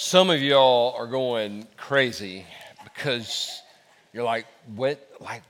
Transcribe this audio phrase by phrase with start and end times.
[0.00, 2.46] Some of y'all are going crazy
[2.84, 3.62] because
[4.12, 5.04] you're like, what?
[5.18, 5.42] Like,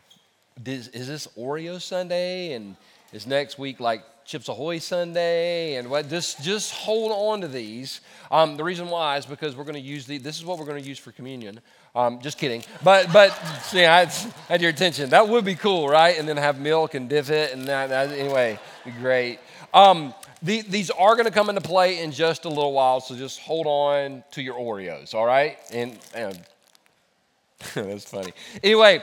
[0.64, 2.54] is, is this Oreo Sunday?
[2.54, 2.74] And
[3.12, 5.74] is next week like Chips Ahoy Sunday?
[5.74, 6.08] And what?
[6.08, 8.00] Just, just hold on to these.
[8.30, 10.16] Um, the reason why is because we're going to use the.
[10.16, 11.60] This is what we're going to use for communion.
[11.94, 12.65] Um, just kidding.
[12.83, 13.33] But, but
[13.65, 14.06] see, I
[14.49, 15.10] had your attention.
[15.10, 16.19] That would be cool, right?
[16.19, 19.41] And then have milk and dip it, and that, that anyway, be great.
[19.74, 23.16] Um, the, these are going to come into play in just a little while, so
[23.16, 25.59] just hold on to your Oreos, all right?
[25.73, 26.41] And, and
[27.74, 28.33] that's funny.
[28.62, 29.02] Anyway,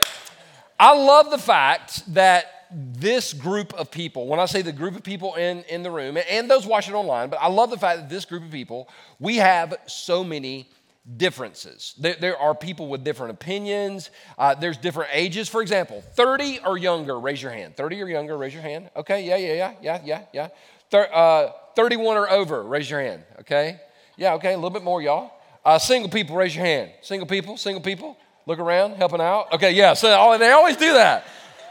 [0.78, 5.02] I love the fact that this group of people, when I say the group of
[5.02, 8.08] people in, in the room and those watching online, but I love the fact that
[8.08, 8.88] this group of people,
[9.20, 10.68] we have so many
[11.16, 11.94] differences.
[11.98, 14.10] There, there are people with different opinions.
[14.36, 15.48] Uh, there's different ages.
[15.48, 17.76] For example, 30 or younger, raise your hand.
[17.76, 18.90] 30 or younger, raise your hand.
[18.96, 20.48] Okay, yeah, yeah, yeah, yeah, yeah, yeah.
[20.90, 23.22] Thir- uh, 31 or over, raise your hand.
[23.40, 23.80] Okay,
[24.16, 25.32] yeah, okay, a little bit more, y'all.
[25.64, 26.90] Uh, single people, raise your hand.
[27.02, 28.16] Single people, single people,
[28.46, 29.52] look around, helping out.
[29.52, 31.26] Okay, yeah, so oh, they always do that.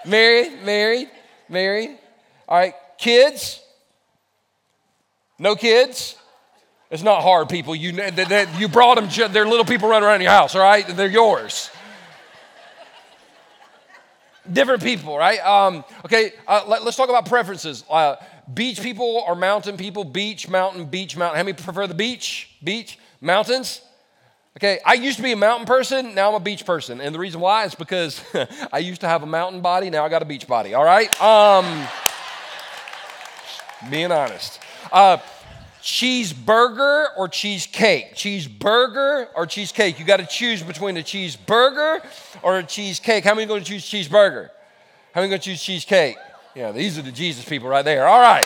[0.05, 1.09] married, married,
[1.49, 1.97] married.
[2.47, 3.61] All right, kids.
[5.39, 6.15] No kids.
[6.91, 7.75] It's not hard, people.
[7.75, 10.85] You, they, they, you brought them, they're little people running around your house, all right?
[10.87, 11.69] They're yours.
[14.51, 15.39] Different people, right?
[15.39, 17.83] Um, okay, uh, let, us talk about preferences.
[17.89, 18.15] Uh,
[18.53, 20.03] beach people or mountain people?
[20.03, 21.37] Beach, mountain, beach, mountain.
[21.37, 22.49] How many prefer the beach?
[22.63, 23.81] Beach, mountains?
[24.57, 27.01] Okay, I used to be a mountain person, now I'm a beach person.
[27.01, 28.23] And the reason why is because
[28.71, 31.21] I used to have a mountain body, now I got a beach body, all right?
[31.21, 31.87] Um,
[33.89, 34.59] being honest.
[34.93, 35.17] Uh,
[35.81, 38.15] cheeseburger or cheesecake?
[38.15, 39.99] Cheeseburger or cheesecake?
[39.99, 41.99] You got to choose between a cheeseburger
[42.41, 43.25] or a cheesecake.
[43.25, 44.51] How many going to choose cheeseburger?
[45.13, 46.15] How many going to choose cheesecake?
[46.55, 48.07] Yeah, these are the Jesus people right there.
[48.07, 48.45] All right.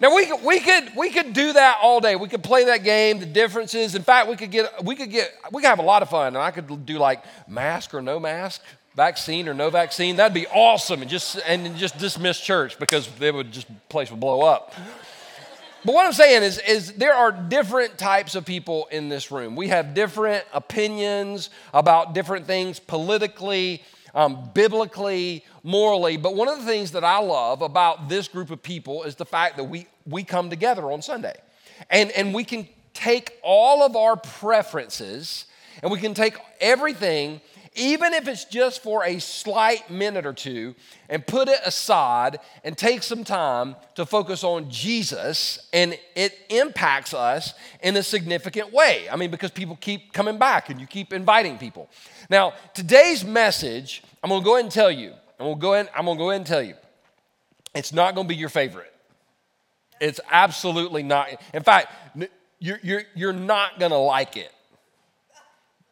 [0.00, 2.14] Now we could, we could we could do that all day.
[2.14, 3.96] We could play that game, the differences.
[3.96, 6.28] In fact, we could get we could get we could have a lot of fun.
[6.28, 8.62] And I could do like mask or no mask,
[8.94, 10.14] vaccine or no vaccine.
[10.14, 11.02] That'd be awesome.
[11.02, 14.72] And just and just dismiss church because they would just place would blow up.
[15.84, 19.56] But what I'm saying is, is there are different types of people in this room.
[19.56, 23.82] We have different opinions about different things politically,
[24.18, 26.16] um, biblically, morally.
[26.16, 29.24] But one of the things that I love about this group of people is the
[29.24, 31.36] fact that we, we come together on Sunday.
[31.88, 35.46] And, and we can take all of our preferences
[35.82, 37.40] and we can take everything
[37.78, 40.74] even if it's just for a slight minute or two,
[41.08, 47.14] and put it aside and take some time to focus on Jesus, and it impacts
[47.14, 49.08] us in a significant way.
[49.10, 51.88] I mean, because people keep coming back and you keep inviting people.
[52.28, 56.06] Now, today's message, I'm gonna go ahead and tell you, I'm gonna go ahead, I'm
[56.06, 56.74] gonna go ahead and tell you,
[57.74, 58.92] it's not gonna be your favorite.
[60.00, 61.28] It's absolutely not.
[61.52, 61.92] In fact,
[62.58, 64.52] you're, you're, you're not gonna like it.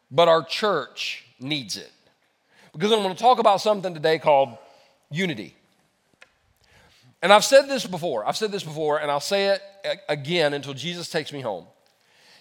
[0.09, 1.91] But our church needs it.
[2.71, 4.57] Because I'm to talk about something today called
[5.09, 5.55] unity.
[7.21, 9.61] And I've said this before, I've said this before, and I'll say it
[10.07, 11.65] again until Jesus takes me home.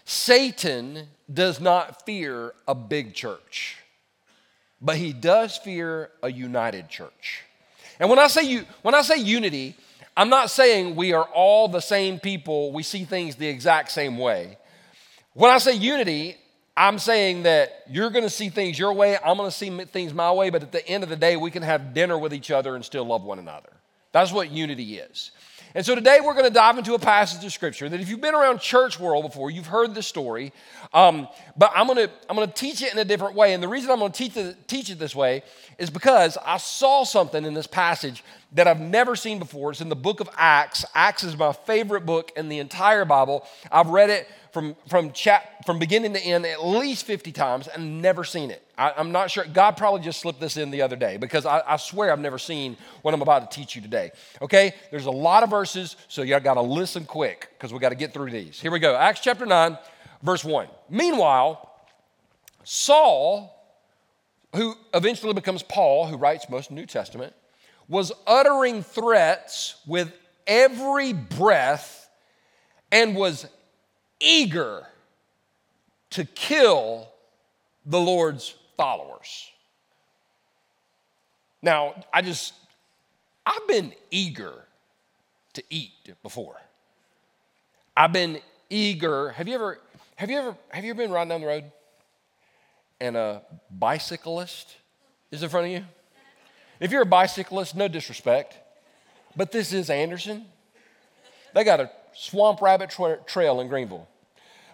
[0.05, 3.79] Satan does not fear a big church,
[4.81, 7.43] but he does fear a united church.
[7.99, 9.77] And when I say you, when I say unity,
[10.17, 14.19] I'm not saying we are all the same people, we see things the exact same
[14.19, 14.59] way.
[15.35, 16.37] When I say unity,
[16.77, 20.13] I'm saying that you're going to see things your way, I'm going to see things
[20.13, 22.51] my way, but at the end of the day, we can have dinner with each
[22.51, 23.71] other and still love one another.
[24.13, 25.31] That's what unity is.
[25.77, 28.23] And so today we're going to dive into a passage of scripture that if you've
[28.23, 30.55] been around church world before, you've heard the story.
[30.95, 33.53] Um, but I'm going to I'm going to teach it in a different way.
[33.53, 35.43] And the reason I'm going to teach teach it this way
[35.77, 39.71] is because I saw something in this passage that I've never seen before.
[39.71, 40.87] It's in the book of Acts.
[40.95, 43.47] Acts is my favorite book in the entire Bible.
[43.71, 44.27] I've read it
[44.57, 48.67] from, from, chat, from beginning to end at least 50 times and never seen it.
[48.79, 49.45] I, am not sure.
[49.45, 52.39] God probably just slipped this in the other day because I, I swear I've never
[52.39, 54.13] seen what I'm about to teach you today.
[54.41, 54.73] Okay?
[54.91, 57.97] There's a lot of verses, so y'all got to listen quick because we got to
[57.97, 58.59] get through these.
[58.59, 58.97] Here we go.
[58.97, 59.77] Acts chapter 9,
[60.23, 60.69] verse 1.
[60.89, 61.71] Meanwhile,
[62.65, 63.63] Saul,
[64.55, 67.35] who eventually becomes Paul, who writes most New Testament,
[67.89, 70.15] was uttering threats with
[70.47, 72.09] every breath
[72.91, 73.47] and was
[74.21, 74.87] eager
[76.11, 77.09] to kill
[77.85, 79.51] the Lord's followers.
[81.63, 82.55] Now, I just,
[83.45, 84.53] I've been eager
[85.55, 86.57] to eat before.
[87.97, 88.41] I've been
[88.71, 89.31] eager.
[89.31, 89.81] Have you ever,
[90.17, 91.65] have you ever, have you ever been riding down the road
[93.01, 94.77] and a bicyclist
[95.31, 95.85] is in front of you?
[96.79, 98.59] If you're a bicyclist, no disrespect,
[99.35, 100.45] but this is Anderson.
[101.55, 104.09] They got a Swamp Rabbit tra- Trail in Greenville.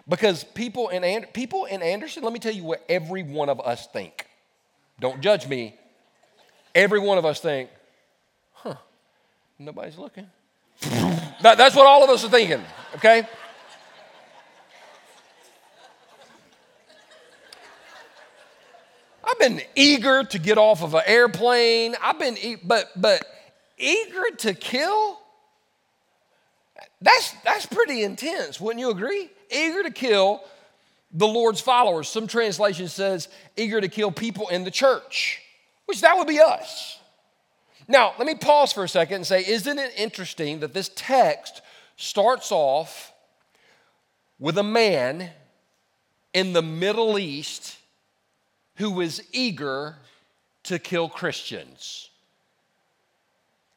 [0.07, 3.59] Because people in, And- people in Anderson, let me tell you what every one of
[3.61, 4.27] us think.
[4.99, 5.75] Don't judge me.
[6.75, 7.69] Every one of us think,
[8.53, 8.75] huh,
[9.59, 10.29] nobody's looking.
[11.41, 12.61] That- that's what all of us are thinking,
[12.95, 13.27] okay?
[19.23, 21.95] I've been eager to get off of an airplane.
[22.01, 23.25] I've been, e- but but
[23.77, 25.19] eager to kill.
[27.03, 29.29] That's that's pretty intense, wouldn't you agree?
[29.51, 30.43] Eager to kill
[31.11, 32.09] the Lord's followers.
[32.09, 35.41] Some translation says eager to kill people in the church,
[35.85, 36.97] which that would be us.
[37.87, 41.61] Now, let me pause for a second and say, isn't it interesting that this text
[41.97, 43.11] starts off
[44.39, 45.29] with a man
[46.33, 47.77] in the Middle East
[48.75, 49.97] who was eager
[50.63, 52.09] to kill Christians.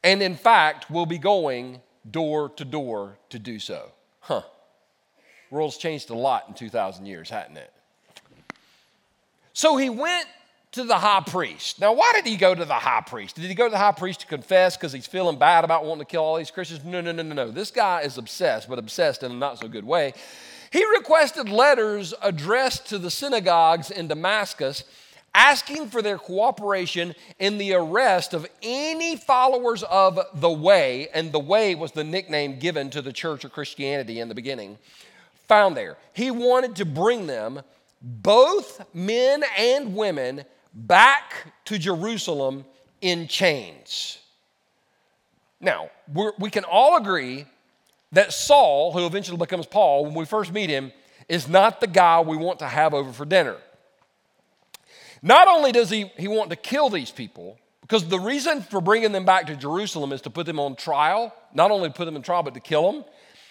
[0.03, 1.81] And in fact, will be going
[2.11, 3.91] door to door to do so.
[4.19, 4.43] Huh.
[5.49, 7.71] World's changed a lot in 2,000 years, hasn't it?
[9.53, 10.27] So he went
[10.73, 11.79] to the high priest.
[11.79, 13.35] Now, why did he go to the high priest?
[13.35, 16.05] Did he go to the high priest to confess because he's feeling bad about wanting
[16.05, 16.83] to kill all these Christians?
[16.83, 17.51] No, no, no, no, no.
[17.51, 20.13] This guy is obsessed, but obsessed in a not so good way.
[20.71, 24.83] He requested letters addressed to the synagogues in Damascus
[25.37, 31.39] asking for their cooperation in the arrest of any followers of the way, and the
[31.39, 34.79] way was the nickname given to the church of Christianity in the beginning,
[35.47, 35.95] found there.
[36.11, 37.61] He wanted to bring them,
[38.01, 40.43] both men and women,
[40.73, 42.65] back to Jerusalem
[43.01, 44.17] in chains.
[45.61, 45.91] Now,
[46.39, 47.45] we can all agree
[48.11, 50.91] that Saul, who eventually becomes Paul, when we first meet him,
[51.29, 53.57] is not the guy we want to have over for dinner.
[55.27, 59.11] Not only does he, he want to kill these people, because the reason for bringing
[59.11, 62.15] them back to Jerusalem is to put them on trial, not only to put them
[62.15, 63.03] in trial, but to kill them.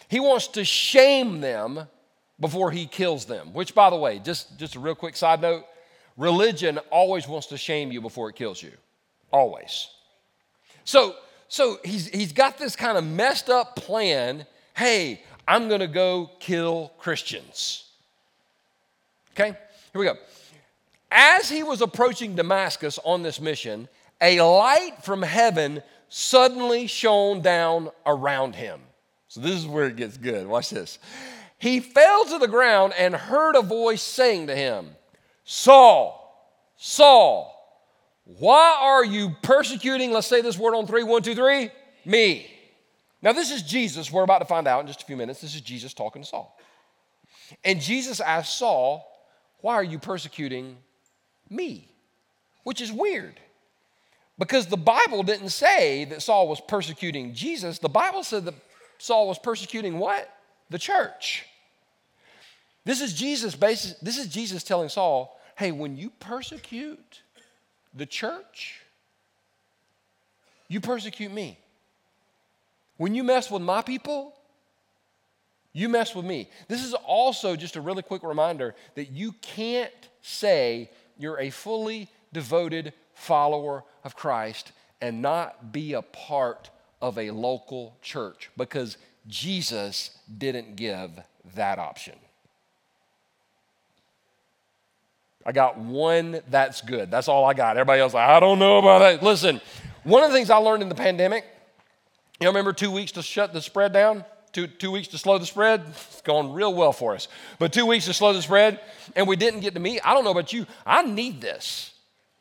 [0.09, 1.87] He wants to shame them
[2.41, 5.65] before he kills them, which, by the way, just, just a real quick side note
[6.17, 8.73] religion always wants to shame you before it kills you.
[9.31, 9.91] Always.
[10.85, 11.15] So,
[11.49, 14.47] so he's, he's got this kind of messed up plan.
[14.75, 17.85] Hey, I'm to go kill Christians.
[19.33, 20.17] Okay, here we go.
[21.11, 23.89] As he was approaching Damascus on this mission,
[24.21, 28.81] a light from heaven suddenly shone down around him.
[29.29, 30.47] So, this is where it gets good.
[30.47, 30.99] Watch this.
[31.59, 34.91] He fell to the ground and heard a voice saying to him,
[35.45, 36.23] Saul,
[36.77, 37.53] Saul,
[38.25, 40.11] why are you persecuting?
[40.11, 41.05] Let's say this word on three.
[41.05, 41.71] One, two, three.
[42.05, 42.51] Me.
[43.23, 44.11] Now, this is Jesus.
[44.11, 45.41] We're about to find out in just a few minutes.
[45.41, 46.59] This is Jesus talking to Saul.
[47.65, 49.07] And Jesus asked Saul,
[49.61, 50.77] Why are you persecuting
[51.51, 51.89] me?
[52.65, 53.41] Which is weird
[54.39, 57.79] because the Bible didn't say that Saul was persecuting Jesus.
[57.79, 58.55] The Bible said that
[58.99, 60.31] Saul was persecuting what?
[60.71, 61.47] The church.
[62.85, 67.23] This is Jesus basis, this is Jesus telling Saul, "Hey, when you persecute
[67.95, 68.83] the church,
[70.69, 71.59] you persecute me.
[72.97, 74.35] When you mess with my people,
[75.73, 76.49] you mess with me.
[76.69, 79.93] This is also just a really quick reminder that you can't
[80.23, 86.71] say you're a fully devoted follower of Christ and not be a part
[87.01, 88.97] of a local church because
[89.27, 91.11] Jesus didn't give
[91.55, 92.15] that option.
[95.45, 97.11] I got one that's good.
[97.11, 97.77] That's all I got.
[97.77, 99.23] Everybody else, like, I don't know about that.
[99.23, 99.61] Listen,
[100.03, 101.45] one of the things I learned in the pandemic,
[102.41, 104.25] you know, remember two weeks to shut the spread down?
[104.57, 105.83] Two, two weeks to slow the spread?
[105.87, 107.29] It's going real well for us.
[107.59, 108.81] But two weeks to slow the spread,
[109.15, 110.01] and we didn't get to meet.
[110.03, 110.65] I don't know about you.
[110.87, 111.93] I need this.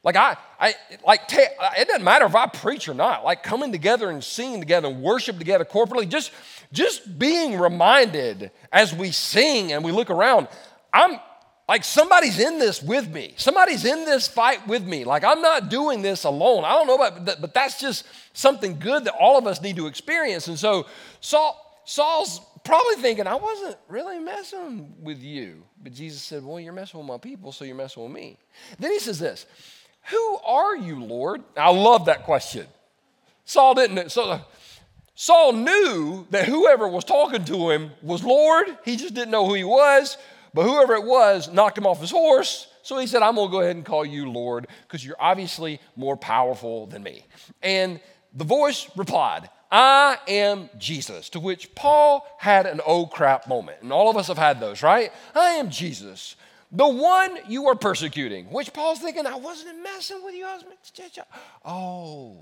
[0.02, 3.26] Like I, I like ta- it doesn't matter if I preach or not.
[3.26, 6.32] Like coming together and singing together and worship together corporately, just
[6.72, 10.48] just being reminded as we sing and we look around,
[10.94, 11.20] I'm
[11.68, 13.34] like somebody's in this with me.
[13.36, 15.04] Somebody's in this fight with me.
[15.04, 16.64] Like I'm not doing this alone.
[16.64, 19.88] I don't know about but that's just something good that all of us need to
[19.88, 20.48] experience.
[20.48, 20.86] And so
[21.20, 25.64] Saul, Saul's probably thinking, I wasn't really messing with you.
[25.82, 28.38] But Jesus said, Well, you're messing with my people, so you're messing with me.
[28.80, 29.46] Then he says this
[30.10, 31.44] Who are you, Lord?
[31.56, 32.68] I love that question.
[33.46, 34.12] Saul didn't.
[34.12, 34.42] So
[35.14, 38.78] Saul knew that whoever was talking to him was Lord.
[38.84, 40.18] He just didn't know who he was.
[40.54, 42.68] But whoever it was knocked him off his horse.
[42.82, 45.82] So he said, I'm going to go ahead and call you Lord because you're obviously
[45.98, 47.26] more powerful than me.
[47.62, 48.00] And
[48.34, 53.82] the voice replied, I am Jesus, to which Paul had an oh crap moment.
[53.82, 55.12] And all of us have had those, right?
[55.36, 56.38] I am Jesus,
[56.72, 60.46] the one you are persecuting, which Paul's thinking, I wasn't messing with you.
[60.46, 60.64] I was,
[61.66, 62.38] oh,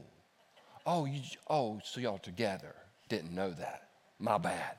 [0.86, 2.76] oh, you, oh, so y'all together.
[3.10, 3.88] Didn't know that.
[4.20, 4.76] My bad.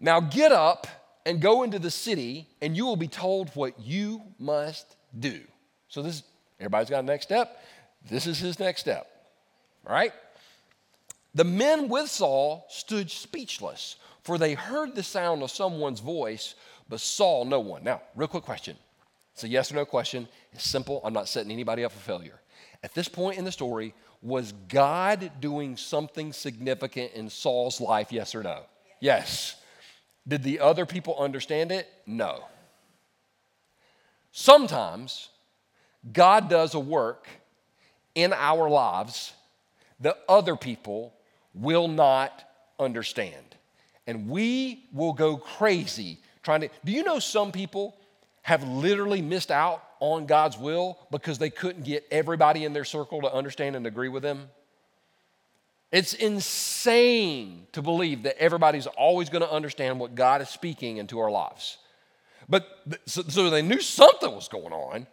[0.00, 0.88] Now get up
[1.24, 5.40] and go into the city, and you will be told what you must do.
[5.86, 6.24] So this
[6.58, 7.62] everybody's got a next step.
[8.10, 9.06] This is his next step.
[9.86, 10.12] All right?
[11.34, 16.54] The men with Saul stood speechless, for they heard the sound of someone's voice,
[16.88, 17.84] but saw no one.
[17.84, 18.76] Now, real quick question.
[19.32, 20.28] It's a yes or no question.
[20.52, 21.00] It's simple.
[21.04, 22.40] I'm not setting anybody up for failure.
[22.82, 28.12] At this point in the story, was God doing something significant in Saul's life?
[28.12, 28.64] Yes or no?
[29.00, 29.56] Yes.
[30.28, 31.88] Did the other people understand it?
[32.06, 32.44] No.
[34.32, 35.30] Sometimes
[36.12, 37.26] God does a work
[38.14, 39.32] in our lives
[40.00, 41.14] that other people
[41.54, 42.44] will not
[42.78, 43.56] understand.
[44.06, 46.68] And we will go crazy trying to.
[46.84, 47.96] Do you know some people
[48.42, 53.22] have literally missed out on God's will because they couldn't get everybody in their circle
[53.22, 54.48] to understand and agree with them?
[55.92, 61.20] It's insane to believe that everybody's always going to understand what God is speaking into
[61.20, 61.76] our lives.
[62.48, 62.66] But
[63.06, 65.06] so, so they knew something was going on.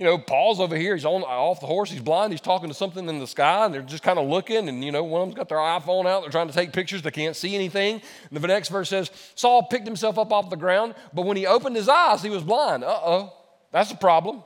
[0.00, 2.74] You know, Paul's over here, he's on, off the horse, he's blind, he's talking to
[2.74, 5.28] something in the sky, and they're just kind of looking, and you know, one of
[5.28, 8.00] them's got their iPhone out, they're trying to take pictures, they can't see anything.
[8.30, 11.46] And the next verse says, Saul picked himself up off the ground, but when he
[11.46, 12.82] opened his eyes, he was blind.
[12.82, 13.32] Uh oh,
[13.72, 14.42] that's a problem.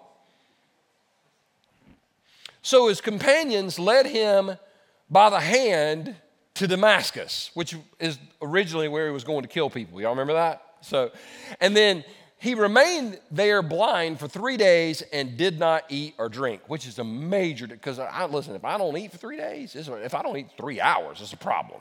[2.60, 4.58] So his companions led him
[5.08, 6.16] by the hand
[6.54, 10.00] to Damascus, which is originally where he was going to kill people.
[10.00, 10.62] Y'all remember that?
[10.80, 11.12] So,
[11.60, 12.02] and then
[12.44, 16.98] he remained there blind for three days and did not eat or drink, which is
[16.98, 20.36] a major, because I listen, if I don't eat for three days, if I don't
[20.36, 21.80] eat three hours, it's a problem.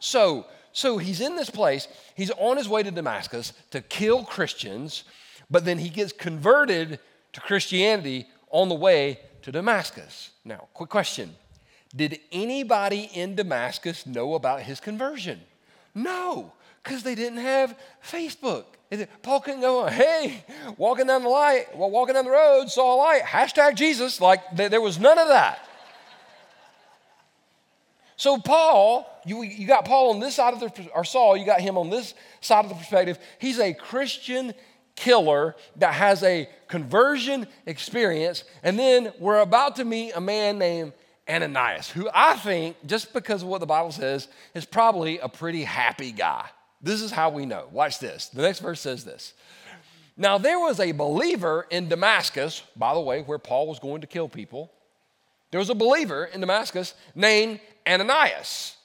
[0.00, 5.04] So, so he's in this place, he's on his way to Damascus to kill Christians,
[5.50, 7.00] but then he gets converted
[7.34, 10.30] to Christianity on the way to Damascus.
[10.42, 11.36] Now, quick question
[11.94, 15.42] did anybody in Damascus know about his conversion?
[15.94, 18.64] No, because they didn't have Facebook.
[19.22, 20.44] Paul couldn't go, hey,
[20.76, 24.20] walking down the light, walking down the road, saw a light, hashtag Jesus.
[24.20, 25.66] Like there was none of that.
[28.16, 31.60] So Paul, you, you got Paul on this side of the, or Saul, you got
[31.60, 33.18] him on this side of the perspective.
[33.38, 34.54] He's a Christian
[34.96, 38.42] killer that has a conversion experience.
[38.64, 40.94] And then we're about to meet a man named
[41.28, 45.62] Ananias, who I think, just because of what the Bible says, is probably a pretty
[45.62, 46.46] happy guy.
[46.80, 47.66] This is how we know.
[47.72, 48.28] Watch this.
[48.28, 49.34] The next verse says this.
[50.16, 54.06] Now, there was a believer in Damascus, by the way, where Paul was going to
[54.06, 54.72] kill people.
[55.50, 58.76] There was a believer in Damascus named Ananias,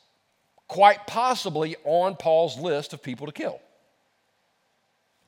[0.67, 3.59] quite possibly on Paul's list of people to kill.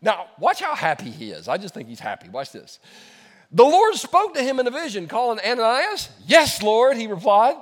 [0.02, 1.48] Now, watch how happy he is.
[1.48, 2.30] I just think he's happy.
[2.30, 2.80] Watch this.
[3.52, 6.10] The Lord spoke to him in a vision, calling Ananias.
[6.28, 7.56] Yes, Lord, he replied.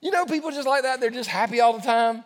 [0.00, 2.22] You know, people just like that, they're just happy all the time.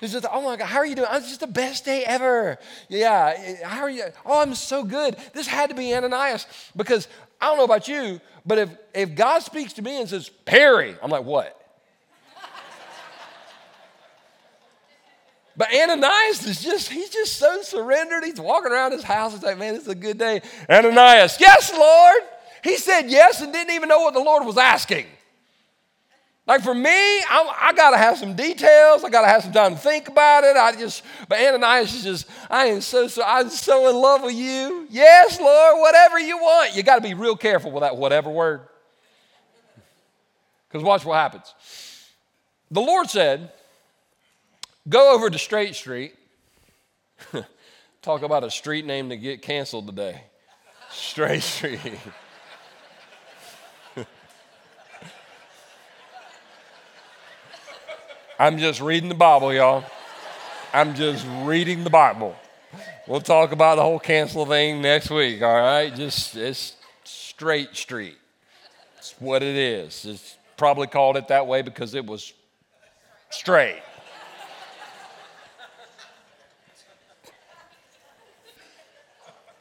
[0.00, 1.08] It's just, oh my God, how are you doing?
[1.12, 2.58] It's just the best day ever.
[2.88, 4.04] Yeah, how are you?
[4.24, 5.16] Oh, I'm so good.
[5.34, 7.06] This had to be Ananias because
[7.40, 10.96] I don't know about you, but if, if God speaks to me and says, Perry,
[11.02, 11.56] I'm like, what?
[15.56, 18.24] But Ananias is just, he's just so surrendered.
[18.24, 19.34] He's walking around his house.
[19.34, 20.40] He's like, man, it's a good day.
[20.70, 22.22] Ananias, yes, Lord.
[22.64, 25.04] He said yes and didn't even know what the Lord was asking.
[26.50, 29.04] Like for me, I'm, i got to have some details.
[29.04, 30.56] I got to have some time to think about it.
[30.56, 34.34] I just, but Ananias is just, I am so, so, I'm so in love with
[34.34, 34.84] you.
[34.90, 36.74] Yes, Lord, whatever you want.
[36.74, 38.62] You got to be real careful with that whatever word.
[40.66, 41.54] Because watch what happens.
[42.72, 43.52] The Lord said,
[44.88, 46.16] Go over to Straight Street.
[48.02, 50.24] Talk about a street name to get canceled today.
[50.90, 51.78] Straight Street.
[58.40, 59.84] I'm just reading the Bible, y'all.
[60.72, 62.34] I'm just reading the Bible.
[63.06, 65.94] We'll talk about the whole cancel thing next week, all right?
[65.94, 68.16] Just it's straight street.
[68.96, 70.06] It's what it is.
[70.06, 72.32] It's probably called it that way because it was
[73.28, 73.82] straight.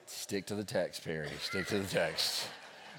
[0.06, 1.28] Stick to the text, Perry.
[1.42, 2.48] Stick to the text.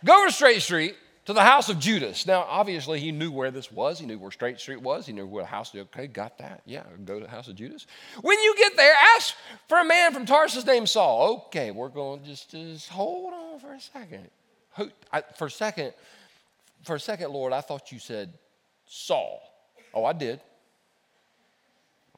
[0.04, 0.96] Go to Straight Street
[1.26, 2.26] to the house of Judas.
[2.26, 3.98] Now, obviously, he knew where this was.
[3.98, 5.06] He knew where Straight Street was.
[5.06, 5.74] He knew where the house.
[5.74, 6.62] Okay, got that.
[6.64, 7.86] Yeah, go to the house of Judas.
[8.20, 9.34] When you get there, ask
[9.68, 11.44] for a man from Tarsus named Saul.
[11.46, 14.28] Okay, we're going just just hold on for a second.
[15.36, 15.92] For a second,
[16.84, 18.32] for a second, Lord, I thought you said
[18.86, 19.42] Saul.
[19.92, 20.40] Oh, I did.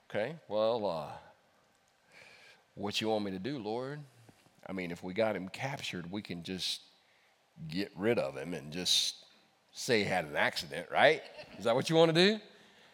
[0.09, 1.13] Okay, well, uh,
[2.75, 4.01] what you want me to do, Lord?
[4.67, 6.83] I mean, if we got him captured, we can just
[7.69, 9.17] get rid of him and just
[9.73, 11.23] say he had an accident, right?
[11.59, 12.41] Is that what you want to do?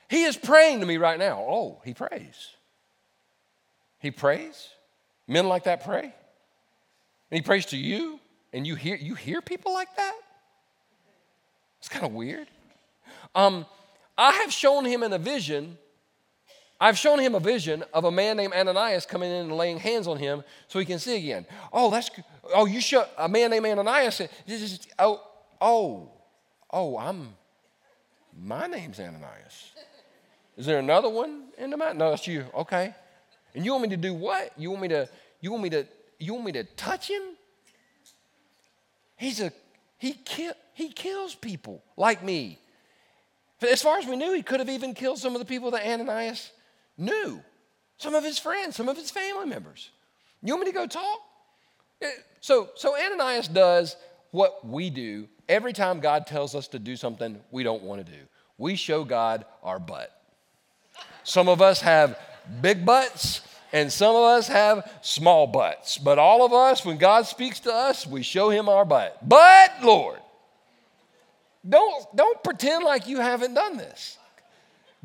[0.08, 1.44] He is praying to me right now.
[1.46, 2.50] Oh, he prays.
[3.98, 4.70] He prays.
[5.26, 6.02] Men like that pray?
[6.02, 6.12] And
[7.30, 8.18] he prays to you,
[8.52, 10.14] and you hear, you hear people like that?
[11.78, 12.48] It's kind of weird.
[13.34, 13.66] Um,
[14.16, 15.76] I have shown him in a vision,
[16.80, 20.06] I've shown him a vision of a man named Ananias coming in and laying hands
[20.06, 21.44] on him so he can see again.
[21.72, 22.08] Oh, that's,
[22.54, 25.20] oh, you show, a man named Ananias, is, oh,
[25.60, 26.12] oh,
[26.70, 27.34] oh, I'm,
[28.40, 29.72] my name's Ananias.
[30.56, 31.98] Is there another one in the mind?
[31.98, 32.44] No, it's you.
[32.54, 32.94] Okay.
[33.54, 34.52] And you want me to do what?
[34.56, 35.08] You want me to,
[35.40, 35.86] you want me to,
[36.20, 37.22] you want me to touch him?
[39.16, 39.52] He's a,
[39.98, 42.60] he, kill, he kills people like me.
[43.60, 45.84] As far as we knew, he could have even killed some of the people that
[45.84, 46.52] Ananias
[46.98, 47.42] knew.
[47.96, 49.90] Some of his friends, some of his family members.
[50.42, 51.20] You want me to go talk?
[52.00, 53.96] Eh, so, so Ananias does
[54.30, 58.12] what we do every time God tells us to do something we don't want to
[58.12, 58.18] do.
[58.56, 60.12] We show God our butt.
[61.24, 62.18] Some of us have
[62.60, 63.40] big butts,
[63.72, 65.98] and some of us have small butts.
[65.98, 69.16] But all of us, when God speaks to us, we show him our butt.
[69.26, 70.20] But, Lord,
[71.68, 74.17] don't, don't pretend like you haven't done this.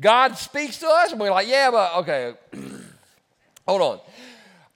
[0.00, 2.34] God speaks to us, and we're like, yeah, but okay.
[3.66, 4.00] Hold on.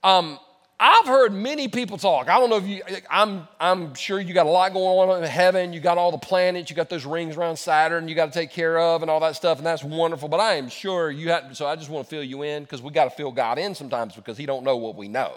[0.03, 0.39] Um,
[0.81, 2.29] I've heard many people talk.
[2.29, 5.29] I don't know if you, I'm, I'm sure you got a lot going on in
[5.29, 5.73] heaven.
[5.73, 8.49] You got all the planets, you got those rings around Saturn you got to take
[8.49, 10.29] care of and all that stuff, and that's wonderful.
[10.29, 12.81] But I am sure you have, so I just want to fill you in because
[12.81, 15.33] we got to fill God in sometimes because He don't know what we know.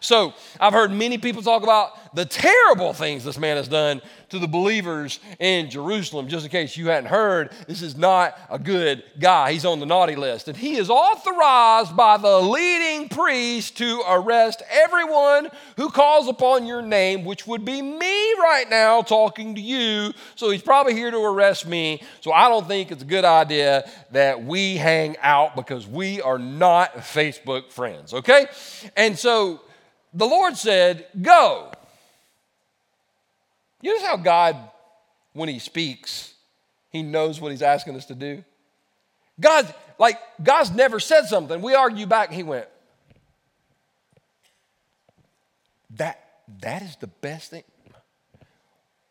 [0.00, 4.38] So I've heard many people talk about the terrible things this man has done to
[4.38, 6.28] the believers in Jerusalem.
[6.28, 9.52] Just in case you hadn't heard, this is not a good guy.
[9.52, 10.48] He's on the naughty list.
[10.48, 16.82] And he is authorized by the leading priest to arrest everyone who calls upon your
[16.82, 20.12] name, which would be me right now talking to you.
[20.34, 22.02] So he's probably here to arrest me.
[22.20, 26.38] So I don't think it's a good idea that we hang out because we are
[26.38, 28.46] not Facebook friends, okay?
[28.96, 29.60] And so
[30.12, 31.72] the Lord said, Go.
[33.82, 34.56] You know how God,
[35.32, 36.34] when He speaks,
[36.90, 38.44] He knows what He's asking us to do?
[39.40, 41.62] God, like, God's never said something.
[41.62, 42.66] We argue back, He went,
[45.96, 46.22] That,
[46.60, 47.64] that is the best thing.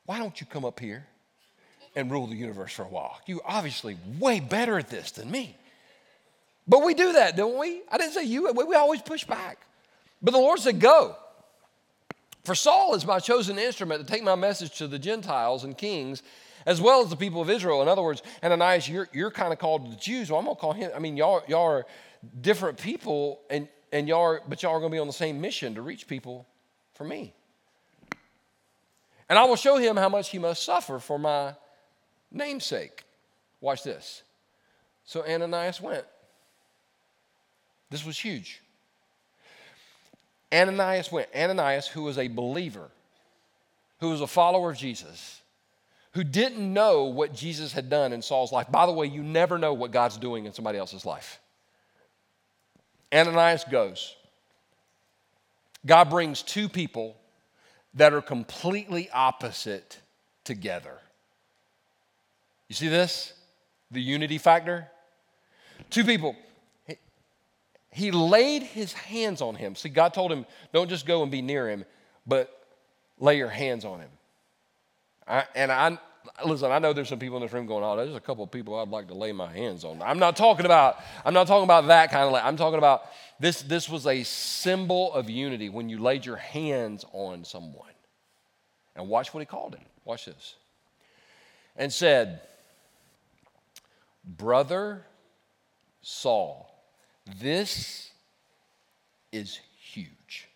[0.05, 1.05] Why don't you come up here
[1.95, 3.19] and rule the universe for a while?
[3.25, 5.55] You're obviously way better at this than me.
[6.67, 7.81] But we do that, don't we?
[7.91, 9.65] I didn't say you, we always push back.
[10.21, 11.15] But the Lord said, Go.
[12.45, 16.23] For Saul is my chosen instrument to take my message to the Gentiles and kings,
[16.65, 17.81] as well as the people of Israel.
[17.81, 20.31] In other words, Ananias, you're, you're kind of called to the Jews.
[20.31, 20.91] Well, I'm going to call him.
[20.95, 21.85] I mean, y'all, y'all are
[22.41, 25.41] different people, and, and y'all are, but y'all are going to be on the same
[25.41, 26.47] mission to reach people
[26.93, 27.33] for me.
[29.29, 31.53] And I will show him how much he must suffer for my
[32.31, 33.03] namesake.
[33.61, 34.23] Watch this.
[35.03, 36.05] So Ananias went.
[37.89, 38.61] This was huge.
[40.53, 41.29] Ananias went.
[41.35, 42.89] Ananias, who was a believer,
[43.99, 45.41] who was a follower of Jesus,
[46.13, 48.71] who didn't know what Jesus had done in Saul's life.
[48.71, 51.39] By the way, you never know what God's doing in somebody else's life.
[53.13, 54.15] Ananias goes.
[55.85, 57.15] God brings two people
[57.93, 59.99] that are completely opposite
[60.43, 60.97] together.
[62.67, 63.33] You see this?
[63.91, 64.87] The unity factor?
[65.89, 66.35] Two people
[67.91, 69.75] he laid his hands on him.
[69.75, 71.85] See, God told him, don't just go and be near him,
[72.27, 72.65] but
[73.17, 74.09] lay your hands on him.
[75.27, 75.97] I, and I,
[76.45, 78.51] listen, I know there's some people in this room going, oh, there's a couple of
[78.51, 80.01] people I'd like to lay my hands on.
[80.01, 82.41] I'm not talking about, I'm not talking about that kind of.
[82.43, 83.03] I'm talking about
[83.39, 87.87] this, this was a symbol of unity when you laid your hands on someone.
[88.95, 89.81] And watch what he called it.
[90.03, 90.55] Watch this.
[91.75, 92.41] And said,
[94.25, 95.05] Brother
[96.01, 96.68] Saul,
[97.39, 98.11] this
[99.31, 100.47] is huge.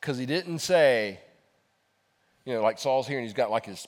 [0.00, 1.20] Because he didn't say,
[2.44, 3.86] you know, like Saul's here and he's got like his,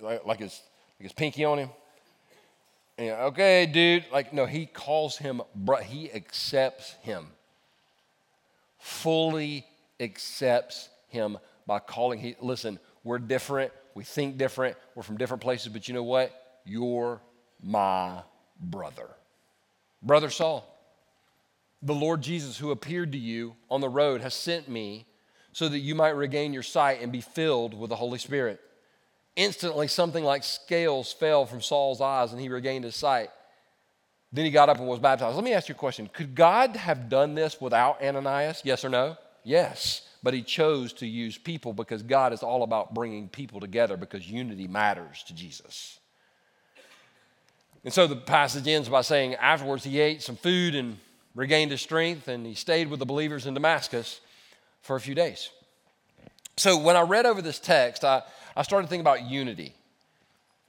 [0.00, 0.60] like his,
[0.98, 1.70] like his pinky on him.
[2.98, 4.04] And, okay, dude.
[4.12, 5.40] Like, no, he calls him,
[5.84, 7.28] he accepts him.
[8.78, 9.64] Fully
[9.98, 13.72] accepts him by calling, he, listen, we're different.
[13.94, 14.76] We think different.
[14.94, 15.72] We're from different places.
[15.72, 16.60] But you know what?
[16.64, 17.20] You're
[17.62, 18.22] my
[18.60, 19.08] brother.
[20.02, 20.68] Brother Saul,
[21.80, 25.06] the Lord Jesus, who appeared to you on the road, has sent me
[25.52, 28.60] so that you might regain your sight and be filled with the Holy Spirit.
[29.36, 33.30] Instantly, something like scales fell from Saul's eyes and he regained his sight.
[34.32, 35.34] Then he got up and was baptized.
[35.34, 38.62] Let me ask you a question Could God have done this without Ananias?
[38.64, 39.16] Yes or no?
[39.44, 40.08] Yes.
[40.22, 44.28] But he chose to use people because God is all about bringing people together because
[44.28, 45.98] unity matters to Jesus.
[47.84, 50.98] And so the passage ends by saying, afterwards he ate some food and
[51.34, 54.20] regained his strength, and he stayed with the believers in Damascus
[54.82, 55.50] for a few days.
[56.56, 58.22] So when I read over this text, I,
[58.54, 59.74] I started thinking about unity.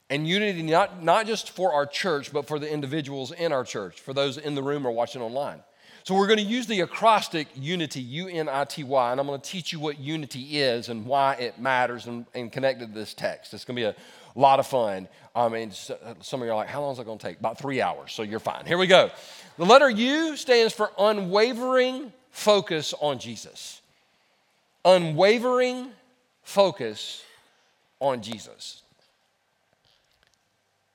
[0.09, 3.99] And unity not, not just for our church, but for the individuals in our church,
[3.99, 5.59] for those in the room or watching online.
[6.03, 9.27] So we're going to use the acrostic unity, U N I T Y, and I'm
[9.27, 12.93] going to teach you what unity is and why it matters and, and connected to
[12.93, 13.53] this text.
[13.53, 13.95] It's going to be a
[14.39, 15.07] lot of fun.
[15.35, 17.39] Um, I mean, some of you are like, how long is it going to take?
[17.39, 18.65] About three hours, so you're fine.
[18.65, 19.09] Here we go.
[19.57, 23.81] The letter U stands for unwavering focus on Jesus.
[24.85, 25.89] Unwavering
[26.43, 27.23] focus
[27.99, 28.81] on Jesus.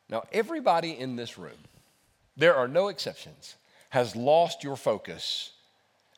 [0.09, 1.59] Now, everybody in this room,
[2.37, 3.57] there are no exceptions,
[3.91, 5.53] has lost your focus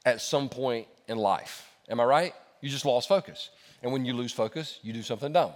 [0.05, 1.69] at some point in life.
[1.89, 2.35] Am I right?
[2.61, 3.51] You just lost focus.
[3.83, 5.53] And when you lose focus, you do something dumb.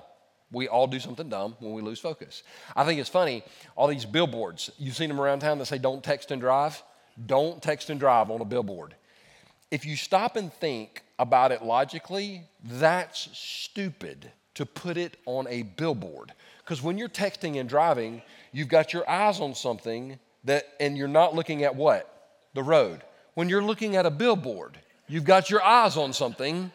[0.54, 2.42] We all do something dumb when we lose focus.
[2.74, 3.42] I think it's funny,
[3.76, 6.82] all these billboards, you've seen them around town that say, don't text and drive.
[7.26, 8.94] Don't text and drive on a billboard.
[9.70, 15.62] If you stop and think about it logically, that's stupid to put it on a
[15.62, 16.32] billboard.
[16.58, 21.08] Because when you're texting and driving, you've got your eyes on something that, and you're
[21.08, 22.10] not looking at what?
[22.54, 23.02] The road.
[23.34, 26.70] When you're looking at a billboard, you've got your eyes on something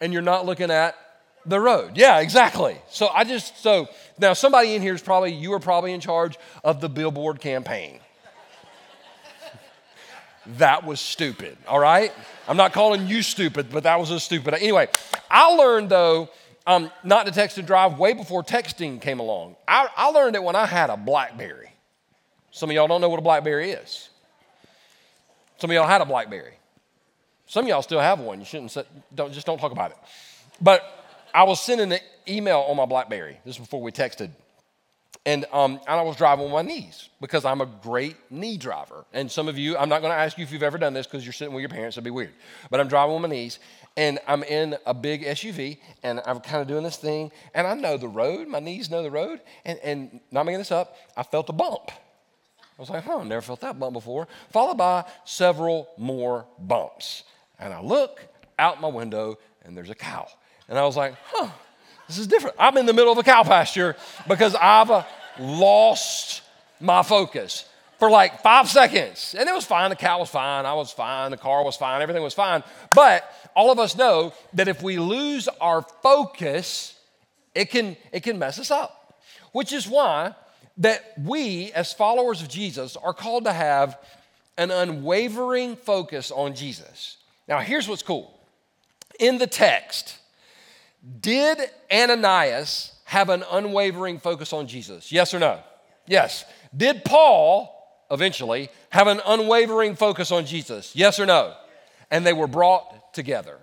[0.00, 0.96] and you're not looking at
[1.46, 1.92] the road.
[1.94, 2.76] Yeah, exactly.
[2.90, 6.38] So I just, so now somebody in here is probably, you are probably in charge
[6.64, 8.00] of the billboard campaign.
[10.58, 12.12] that was stupid, all right?
[12.48, 14.54] I'm not calling you stupid, but that was a stupid.
[14.54, 14.88] Anyway,
[15.30, 16.28] I learned though,
[16.66, 19.56] um, not to text and drive way before texting came along.
[19.68, 21.70] I, I learned it when I had a Blackberry.
[22.50, 24.08] Some of y'all don't know what a Blackberry is.
[25.58, 26.54] Some of y'all had a Blackberry.
[27.46, 28.40] Some of y'all still have one.
[28.40, 28.76] You shouldn't
[29.14, 29.96] don't, just don't talk about it.
[30.60, 30.95] But
[31.36, 33.38] I was sending an email on my Blackberry.
[33.44, 34.30] This is before we texted.
[35.26, 39.04] And, um, and I was driving on my knees because I'm a great knee driver.
[39.12, 41.06] And some of you, I'm not going to ask you if you've ever done this
[41.06, 42.32] because you're sitting with your parents, it'd be weird.
[42.70, 43.58] But I'm driving on my knees
[43.98, 47.74] and I'm in a big SUV and I'm kind of doing this thing and I
[47.74, 49.42] know the road, my knees know the road.
[49.66, 51.90] And, and not making this up, I felt a bump.
[51.90, 54.26] I was like, huh, never felt that bump before.
[54.52, 57.24] Followed by several more bumps.
[57.58, 58.22] And I look
[58.58, 60.28] out my window and there's a cow.
[60.68, 61.48] And I was like, huh,
[62.06, 62.56] this is different.
[62.58, 63.96] I'm in the middle of a cow pasture
[64.28, 65.04] because I've uh,
[65.38, 66.42] lost
[66.80, 69.34] my focus for like five seconds.
[69.38, 69.90] And it was fine.
[69.90, 70.66] The cow was fine.
[70.66, 71.30] I was fine.
[71.30, 72.02] The car was fine.
[72.02, 72.62] Everything was fine.
[72.92, 73.24] But
[73.54, 76.94] all of us know that if we lose our focus,
[77.54, 79.20] it can, it can mess us up.
[79.52, 80.34] Which is why
[80.78, 83.98] that we, as followers of Jesus, are called to have
[84.58, 87.16] an unwavering focus on Jesus.
[87.48, 88.38] Now, here's what's cool.
[89.18, 90.18] In the text,
[91.20, 91.58] did
[91.92, 95.12] Ananias have an unwavering focus on Jesus?
[95.12, 95.60] Yes or no?
[96.06, 96.44] Yes.
[96.76, 97.72] Did Paul
[98.10, 100.96] eventually have an unwavering focus on Jesus?
[100.96, 101.54] Yes or no?
[102.10, 103.58] And they were brought together.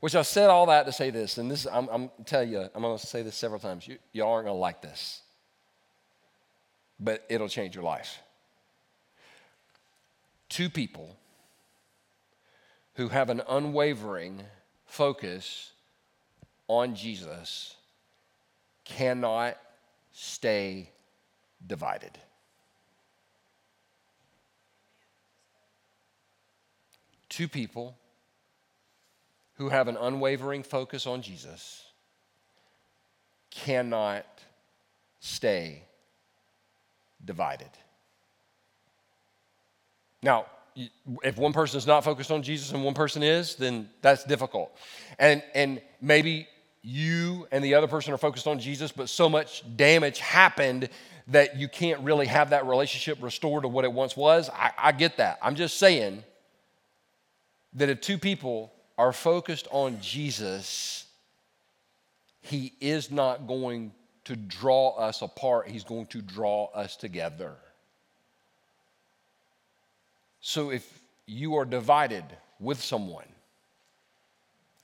[0.00, 2.82] Which I said all that to say this, and this I'm, I'm tell you, I'm
[2.82, 3.86] going to say this several times.
[3.86, 5.22] You, you aren't going to like this,
[6.98, 8.18] but it'll change your life.
[10.48, 11.16] Two people
[12.94, 14.42] who have an unwavering
[14.92, 15.72] focus
[16.68, 17.76] on Jesus
[18.84, 19.56] cannot
[20.12, 20.90] stay
[21.66, 22.10] divided.
[27.30, 27.96] Two people
[29.54, 31.86] who have an unwavering focus on Jesus
[33.50, 34.26] cannot
[35.20, 35.84] stay
[37.24, 37.70] divided.
[40.22, 40.44] Now,
[41.22, 44.76] if one person is not focused on Jesus and one person is, then that's difficult.
[45.18, 46.48] And, and maybe
[46.82, 50.88] you and the other person are focused on Jesus, but so much damage happened
[51.28, 54.50] that you can't really have that relationship restored to what it once was.
[54.50, 55.38] I, I get that.
[55.40, 56.24] I'm just saying
[57.74, 61.06] that if two people are focused on Jesus,
[62.40, 63.92] He is not going
[64.24, 67.56] to draw us apart, He's going to draw us together.
[70.42, 72.24] So if you are divided
[72.58, 73.24] with someone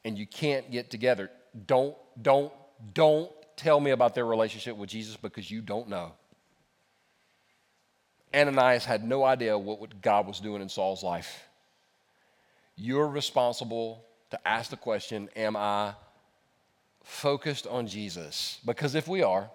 [0.05, 1.31] and you can't get together,
[1.66, 2.53] don't, don't,
[2.94, 6.12] don't tell me about their relationship with Jesus because you don't know.
[8.33, 11.49] Ananias had no idea what God was doing in Saul's life.
[12.77, 15.94] You're responsible to ask the question Am I
[17.03, 18.61] focused on Jesus?
[18.64, 19.51] Because if we are,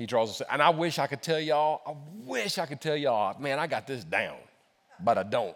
[0.00, 0.48] he draws us.
[0.50, 1.92] And I wish I could tell y'all, I
[2.24, 4.38] wish I could tell y'all, man, I got this down,
[4.98, 5.54] but I don't.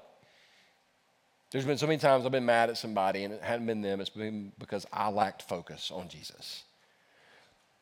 [1.50, 4.02] There's been so many times I've been mad at somebody and it hadn't been them,
[4.02, 6.64] it's been because I lacked focus on Jesus.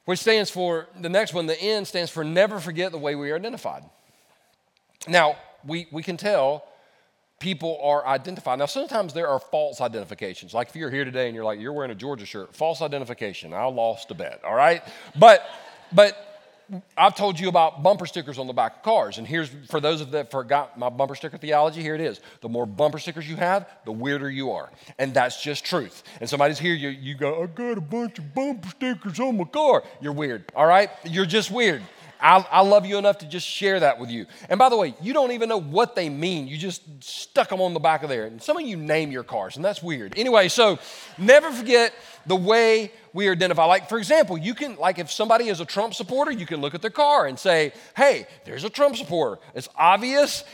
[0.04, 3.32] Which stands for, the next one, the N stands for never forget the way we
[3.32, 3.82] are identified.
[5.08, 6.64] Now, We, we can tell
[7.40, 8.60] people are identified.
[8.60, 10.54] Now, sometimes there are false identifications.
[10.54, 13.52] Like if you're here today and you're like, you're wearing a Georgia shirt, false identification.
[13.52, 14.80] I lost a bet, all right?
[15.18, 15.44] But,
[15.92, 16.31] but
[16.96, 19.18] I've told you about bumper stickers on the back of cars.
[19.18, 22.20] And here's for those of that forgot my bumper sticker theology, here it is.
[22.40, 24.70] The more bumper stickers you have, the weirder you are.
[24.98, 26.02] And that's just truth.
[26.20, 29.44] And somebody's here, you, you go, I got a bunch of bumper stickers on my
[29.44, 29.82] car.
[30.00, 30.90] You're weird, all right?
[31.04, 31.82] You're just weird.
[32.22, 34.26] I, I, love you enough to just share that with you.
[34.48, 36.46] And by the way, you don't even know what they mean.
[36.46, 38.26] You just stuck them on the back of there.
[38.26, 40.16] And some of you name your cars, and that's weird.
[40.16, 40.78] Anyway, so
[41.18, 41.92] never forget
[42.26, 43.64] the way we identify.
[43.64, 46.74] Like, for example, you can, like, if somebody is a Trump supporter, you can look
[46.74, 49.40] at their car and say, hey, there's a Trump supporter.
[49.54, 50.44] It's obvious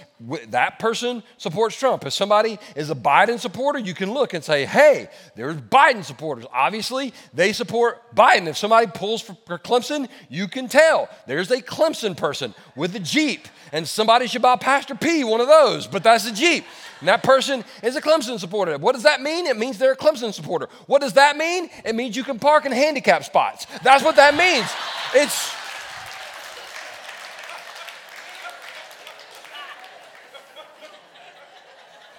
[0.49, 2.05] that person supports Trump.
[2.05, 6.45] If somebody is a Biden supporter, you can look and say, hey, there's Biden supporters.
[6.53, 8.49] Obviously, they support Biden.
[8.49, 13.47] If somebody pulls for Clemson, you can tell there's a Clemson person with a Jeep.
[13.71, 16.65] And somebody should buy Pastor P one of those, but that's a Jeep.
[17.01, 18.77] And that person is a Clemson supporter.
[18.79, 19.47] What does that mean?
[19.47, 20.69] It means they're a Clemson supporter.
[20.87, 21.71] What does that mean?
[21.85, 23.67] It means you can park in handicap spots.
[23.83, 24.69] That's what that means.
[25.15, 25.55] It's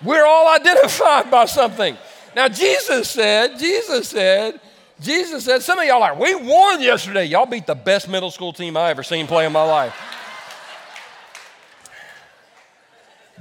[0.04, 1.98] We're all identified by something.
[2.36, 4.62] Now, Jesus said, Jesus said,
[5.02, 7.26] Jesus said, some of y'all are, we won yesterday.
[7.26, 9.94] Y'all beat the best middle school team I ever seen play in my life.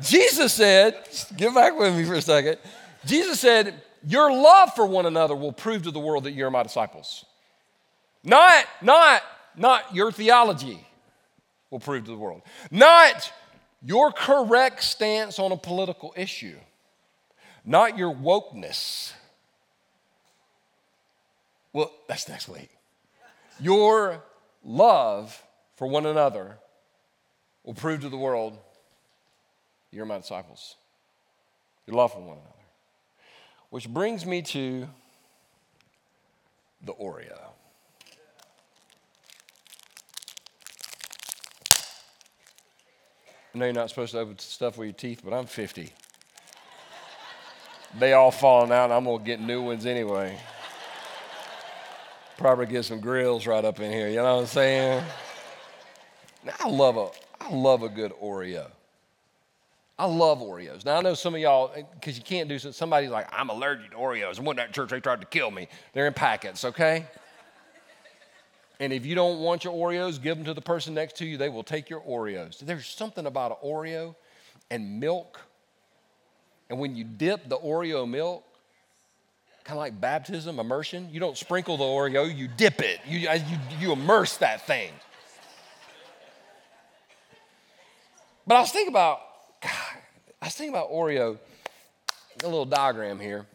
[0.00, 0.96] Jesus said,
[1.37, 2.58] get back with me for a second.
[3.04, 6.62] Jesus said, Your love for one another will prove to the world that you're my
[6.62, 7.24] disciples.
[8.22, 9.22] Not, not,
[9.56, 10.87] not your theology
[11.70, 12.42] will prove to the world.
[12.70, 13.32] Not
[13.82, 16.56] your correct stance on a political issue.
[17.64, 19.12] Not your wokeness.
[21.72, 22.70] Well, that's next week.
[23.61, 24.22] Your
[24.64, 25.42] love
[25.76, 26.58] for one another
[27.64, 28.58] will prove to the world
[29.90, 30.77] you're my disciples.
[31.87, 32.42] You love for one another.
[33.70, 34.88] Which brings me to
[36.85, 37.38] the Oreo.
[43.55, 45.92] I know you're not supposed to open stuff with your teeth, but I'm 50.
[47.98, 50.38] they all falling out, I'm to get new ones anyway.
[52.37, 55.05] Probably get some grills right up in here, you know what I'm saying?
[56.44, 57.09] Now, I love a,
[57.40, 58.70] I love a good Oreo.
[59.98, 60.84] I love Oreos.
[60.84, 63.50] Now, I know some of y'all, eh, because you can't do so, somebody's like, I'm
[63.50, 64.38] allergic to Oreos.
[64.38, 65.66] And when that church, they tried to kill me.
[65.92, 67.06] They're in packets, okay?
[68.78, 71.37] And if you don't want your Oreos, give them to the person next to you.
[71.37, 72.61] They will take your Oreos.
[72.61, 74.14] There's something about an Oreo
[74.70, 75.40] and milk.
[76.70, 78.44] And when you dip the Oreo milk,
[79.64, 83.00] kind of like baptism, immersion, you don't sprinkle the Oreo, you dip it.
[83.04, 84.92] You, you, you immerse that thing.
[88.46, 89.22] But I was thinking about
[90.40, 91.38] I was thinking about Oreo,
[92.42, 93.46] a little diagram here.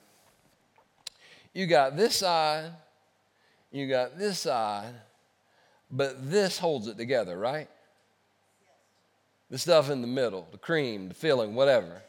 [1.54, 2.72] You got this side,
[3.72, 4.94] you got this side,
[5.90, 7.70] but this holds it together, right?
[9.50, 12.02] The stuff in the middle, the cream, the filling, whatever.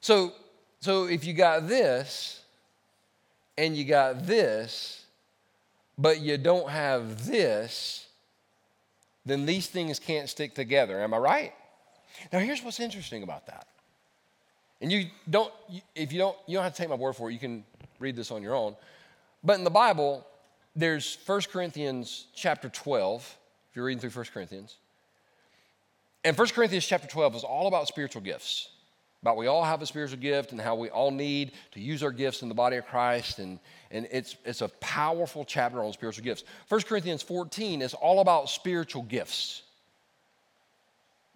[0.00, 0.32] So,
[0.80, 2.42] so if you got this
[3.56, 5.04] and you got this,
[5.98, 8.06] but you don't have this,
[9.24, 11.00] then these things can't stick together.
[11.00, 11.52] Am I right?
[12.32, 13.66] Now, here's what's interesting about that.
[14.80, 15.52] And you don't,
[15.94, 17.64] if you don't, you don't have to take my word for it, you can
[17.98, 18.76] read this on your own.
[19.44, 20.26] But in the Bible,
[20.74, 23.36] there's 1 Corinthians chapter 12,
[23.70, 24.76] if you're reading through 1 Corinthians.
[26.24, 28.68] And 1 Corinthians chapter 12 is all about spiritual gifts,
[29.22, 32.10] about we all have a spiritual gift and how we all need to use our
[32.10, 33.38] gifts in the body of Christ.
[33.38, 33.58] And,
[33.90, 36.44] and it's, it's a powerful chapter on spiritual gifts.
[36.68, 39.62] 1 Corinthians 14 is all about spiritual gifts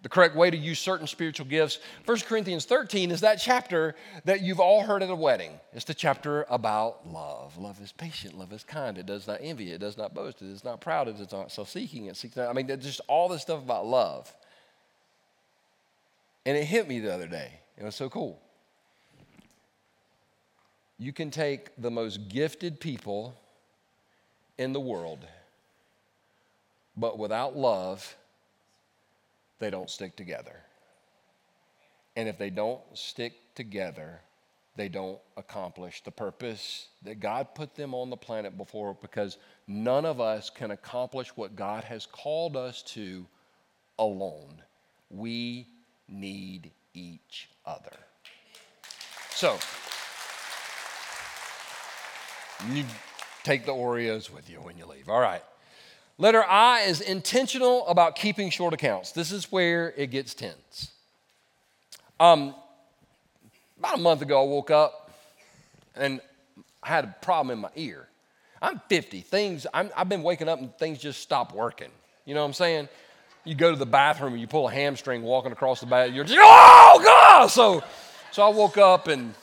[0.05, 1.79] the correct way to use certain spiritual gifts.
[2.05, 5.59] 1 Corinthians 13 is that chapter that you've all heard at a wedding.
[5.73, 7.57] It's the chapter about love.
[7.57, 10.51] Love is patient, love is kind, it does not envy, it does not boast, it
[10.51, 12.49] is not proud, it is not self seeking, it seeks not.
[12.49, 14.31] I mean, just all this stuff about love.
[16.45, 17.53] And it hit me the other day.
[17.75, 18.39] It was so cool.
[20.99, 23.33] You can take the most gifted people
[24.59, 25.25] in the world,
[26.95, 28.15] but without love,
[29.59, 30.55] they don't stick together.
[32.15, 34.21] And if they don't stick together,
[34.75, 39.37] they don't accomplish the purpose that God put them on the planet before because
[39.67, 43.25] none of us can accomplish what God has called us to
[43.97, 44.61] alone.
[45.09, 45.67] We
[46.09, 47.97] need each other.
[49.31, 49.57] So,
[52.71, 52.85] you
[53.43, 55.09] take the Oreos with you when you leave.
[55.09, 55.43] All right.
[56.17, 59.11] Letter I is intentional about keeping short accounts.
[59.11, 60.91] This is where it gets tense.
[62.19, 62.55] Um,
[63.77, 65.11] about a month ago, I woke up
[65.95, 66.21] and
[66.81, 68.07] I had a problem in my ear.
[68.61, 69.21] I'm 50.
[69.21, 71.89] Things, i have been waking up and things just stop working.
[72.25, 72.87] You know what I'm saying?
[73.43, 76.15] You go to the bathroom and you pull a hamstring walking across the bathroom.
[76.15, 77.47] You're just, oh, God!
[77.47, 77.83] So,
[78.31, 79.35] so I woke up and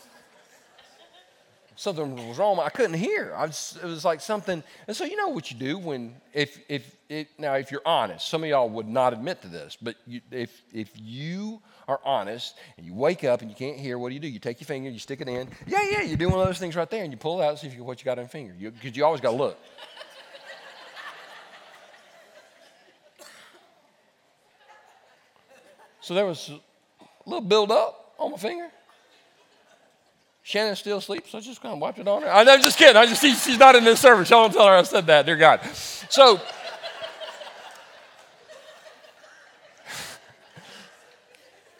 [1.76, 2.58] something was wrong.
[2.58, 3.32] I couldn't hear.
[3.36, 4.62] I was, it was like something.
[4.86, 8.28] And so you know what you do when if if it, now if you're honest.
[8.28, 12.58] Some of y'all would not admit to this, but you, if if you are honest
[12.76, 14.28] and you wake up and you can't hear, what do you do?
[14.28, 15.48] You take your finger, you stick it in.
[15.66, 17.50] Yeah, yeah, you do one of those things right there, and you pull it out
[17.50, 18.54] and see if you, what you got in your finger.
[18.58, 19.58] Because you, you always got to look.
[26.00, 26.60] so there was a
[27.28, 28.68] little build up on my finger.
[30.42, 32.28] Shannon still asleep, so I just kind of wiped it on her.
[32.28, 32.96] I'm just kidding.
[32.96, 34.28] I just she's not in this service.
[34.28, 35.64] Y'all don't tell her I said that, dear God.
[36.10, 36.40] So,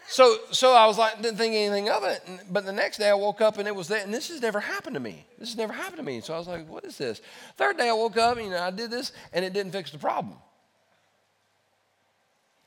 [0.07, 2.21] so, so I was like, didn't think anything of it.
[2.49, 4.61] But the next day I woke up and it was there, and this has never
[4.61, 5.25] happened to me.
[5.37, 6.21] This has never happened to me.
[6.21, 7.21] So I was like, what is this?
[7.57, 9.91] Third day I woke up, and, you know, I did this, and it didn't fix
[9.91, 10.37] the problem.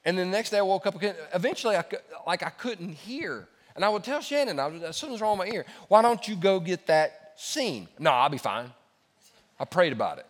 [0.05, 1.15] And then the next day I woke up again.
[1.35, 1.85] Eventually, I,
[2.27, 5.55] like I couldn't hear and I would tell Shannon, I was, something's wrong with my
[5.55, 5.67] ear.
[5.89, 7.87] Why don't you go get that seen?
[7.99, 8.73] No, I'll be fine.
[9.61, 10.27] I prayed about it.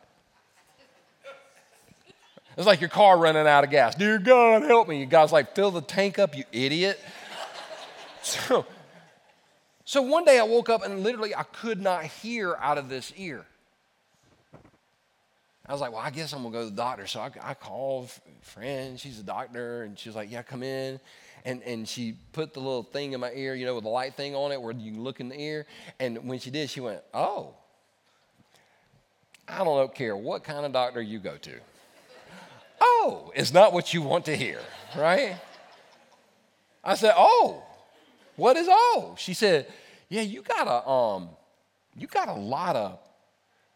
[2.56, 3.94] It's like your car running out of gas.
[3.94, 5.04] Dear God, help me.
[5.06, 6.98] Guys like fill the tank up, you idiot.
[8.22, 8.66] so,
[9.84, 13.12] so one day I woke up and literally I could not hear out of this
[13.16, 13.44] ear.
[15.68, 17.06] I was like, well, I guess I'm gonna go to the doctor.
[17.06, 20.62] So I, I called a friend, she's a doctor, and she was like, yeah, come
[20.62, 20.98] in
[21.44, 24.14] and, and she put the little thing in my ear, you know, with the light
[24.14, 25.66] thing on it where you can look in the ear.
[26.00, 27.54] And when she did, she went, Oh,
[29.46, 31.52] I don't care what kind of doctor you go to.
[32.80, 34.60] oh, it's not what you want to hear,
[34.96, 35.36] right?
[36.82, 37.62] I said, Oh,
[38.36, 39.14] what is oh?
[39.18, 39.72] She said,
[40.08, 41.28] Yeah, you got a um,
[41.96, 42.98] you got a lot of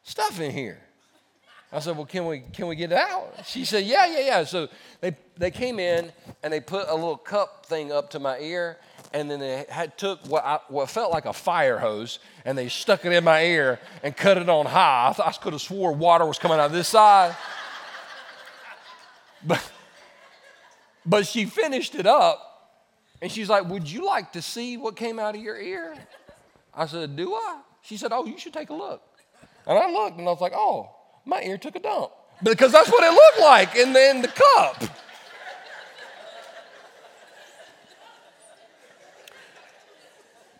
[0.02, 0.80] stuff in here.
[1.72, 3.32] I said, well, can we, can we get it out?
[3.46, 4.44] She said, yeah, yeah, yeah.
[4.44, 4.68] So
[5.00, 6.10] they, they came in
[6.42, 8.76] and they put a little cup thing up to my ear
[9.12, 12.68] and then they had took what, I, what felt like a fire hose and they
[12.68, 15.14] stuck it in my ear and cut it on high.
[15.16, 17.36] I, I could have swore water was coming out of this side.
[19.46, 19.72] but,
[21.06, 22.50] but she finished it up
[23.22, 25.94] and she's like, would you like to see what came out of your ear?
[26.74, 27.60] I said, do I?
[27.82, 29.02] She said, oh, you should take a look.
[29.66, 30.96] And I looked and I was like, oh,
[31.30, 32.10] my ear took a dump
[32.42, 34.82] because that's what it looked like in the, in the cup.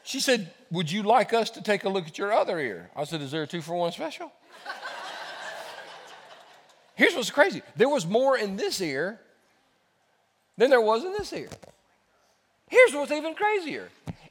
[0.05, 2.91] She said, Would you like us to take a look at your other ear?
[2.97, 4.33] I said, Is there a two for one special?
[6.95, 9.21] Here's what's crazy there was more in this ear
[10.57, 11.49] than there was in this ear.
[12.69, 13.89] Here's what's even crazier.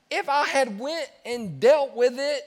[0.10, 2.42] If I had went and dealt with it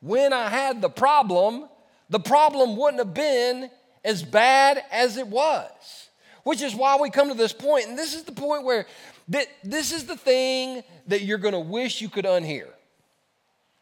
[0.00, 1.68] when I had the problem,
[2.12, 3.70] the problem wouldn't have been
[4.04, 6.08] as bad as it was.
[6.44, 8.84] Which is why we come to this point, and this is the point where
[9.28, 12.66] that this is the thing that you're going to wish you could unhear.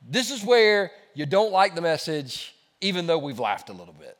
[0.06, 4.16] This is where you don't like the message, even though we've laughed a little bit.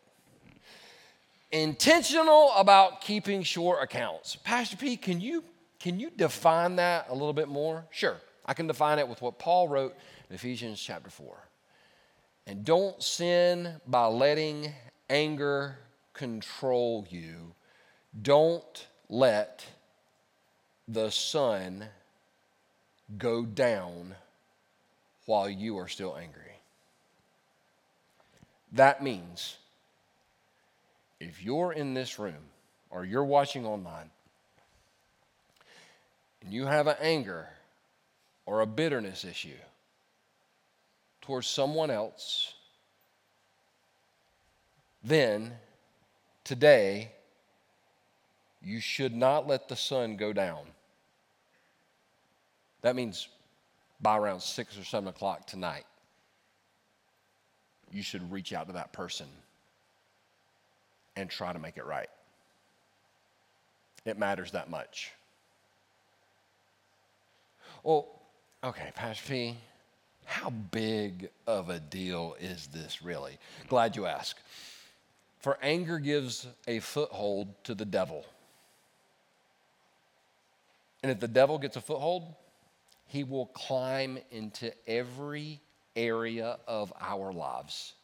[1.52, 4.36] Intentional about keeping short accounts.
[4.36, 5.44] Pastor P, can you
[5.78, 7.84] can you define that a little bit more?
[7.90, 8.16] Sure.
[8.44, 9.94] I can define it with what Paul wrote
[10.28, 11.49] in Ephesians chapter 4.
[12.50, 14.72] And don't sin by letting
[15.08, 15.78] anger
[16.14, 17.54] control you.
[18.22, 19.64] Don't let
[20.88, 21.84] the sun
[23.16, 24.16] go down
[25.26, 26.56] while you are still angry.
[28.72, 29.56] That means
[31.20, 32.50] if you're in this room
[32.90, 34.10] or you're watching online
[36.42, 37.48] and you have an anger
[38.44, 39.54] or a bitterness issue,
[41.30, 42.54] towards someone else,
[45.04, 45.52] then
[46.42, 47.12] today
[48.60, 50.58] you should not let the sun go down.
[52.82, 53.28] That means
[54.00, 55.84] by around six or seven o'clock tonight,
[57.92, 59.28] you should reach out to that person
[61.14, 62.10] and try to make it right.
[64.04, 65.12] It matters that much.
[67.84, 68.08] Well,
[68.64, 69.56] okay, Pastor P,
[70.30, 73.36] how big of a deal is this really?
[73.68, 74.36] Glad you ask.
[75.40, 78.24] For anger gives a foothold to the devil.
[81.02, 82.32] And if the devil gets a foothold,
[83.08, 85.60] he will climb into every
[85.96, 87.94] area of our lives.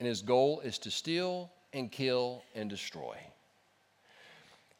[0.00, 3.16] And his goal is to steal and kill and destroy.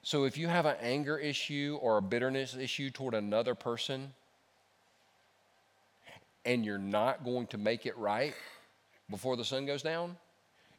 [0.03, 4.13] So if you have an anger issue or a bitterness issue toward another person,
[6.47, 8.33] and you're not going to make it right
[9.11, 10.17] before the sun goes down,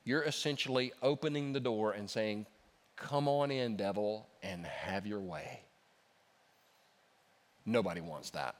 [0.03, 2.47] you're essentially opening the door and saying,
[2.95, 5.59] Come on in, devil, and have your way.
[7.63, 8.55] Nobody wants that.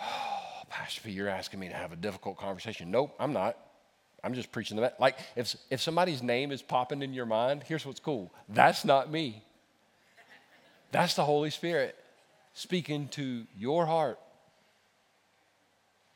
[0.00, 2.90] Oh, Pastor you're asking me to have a difficult conversation.
[2.90, 3.58] Nope, I'm not.
[4.24, 7.84] I'm just preaching the like if if somebody's name is popping in your mind, here's
[7.84, 8.32] what's cool.
[8.48, 9.42] That's not me.
[10.90, 11.96] That's the Holy Spirit
[12.58, 14.18] speaking to your heart.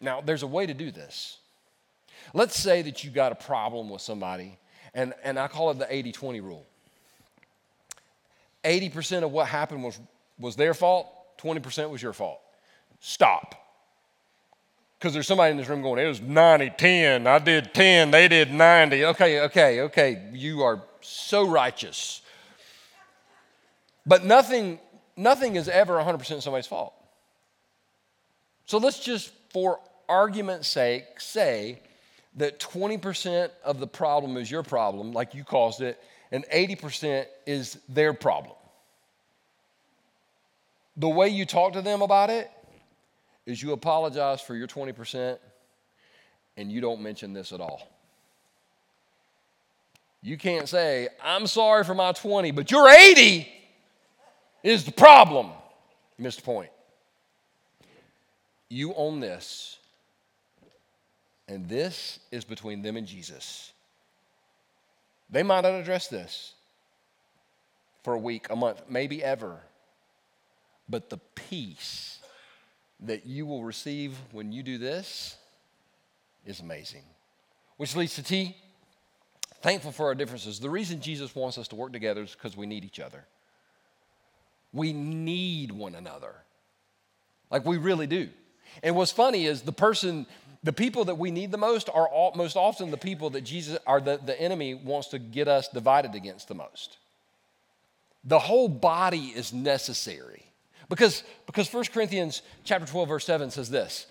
[0.00, 1.38] Now, there's a way to do this.
[2.34, 4.58] Let's say that you got a problem with somebody,
[4.92, 6.66] and, and I call it the 80 20 rule.
[8.64, 10.00] 80% of what happened was,
[10.36, 11.06] was their fault,
[11.38, 12.40] 20% was your fault.
[12.98, 13.54] Stop.
[14.98, 17.26] Because there's somebody in this room going, it was 90 10.
[17.26, 19.04] I did 10, they did 90.
[19.06, 20.28] Okay, okay, okay.
[20.32, 22.22] You are so righteous.
[24.04, 24.80] But nothing,
[25.16, 26.94] nothing is ever 100% somebody's fault.
[28.66, 31.80] So let's just, for argument's sake, say
[32.36, 37.78] that 20% of the problem is your problem, like you caused it, and 80% is
[37.88, 38.54] their problem.
[40.96, 42.50] The way you talk to them about it
[43.46, 45.38] is you apologize for your 20%
[46.56, 47.88] and you don't mention this at all.
[50.22, 53.61] You can't say, I'm sorry for my 20, but you're 80
[54.62, 55.46] is the problem.
[56.16, 56.70] You missed the point.
[58.68, 59.78] You own this,
[61.46, 63.72] and this is between them and Jesus.
[65.28, 66.54] They might not address this
[68.02, 69.60] for a week, a month, maybe ever.
[70.88, 72.18] But the peace
[73.00, 75.36] that you will receive when you do this
[76.44, 77.02] is amazing.
[77.76, 78.56] Which leads to T.
[79.60, 80.60] Thankful for our differences.
[80.60, 83.24] The reason Jesus wants us to work together is because we need each other.
[84.72, 86.34] We need one another.
[87.50, 88.28] Like we really do.
[88.82, 90.26] And what's funny is the person,
[90.62, 93.78] the people that we need the most are all, most often the people that Jesus,
[93.86, 96.96] are the, the enemy wants to get us divided against the most.
[98.24, 100.44] The whole body is necessary.
[100.88, 104.06] Because, because 1 Corinthians chapter 12, verse 7 says this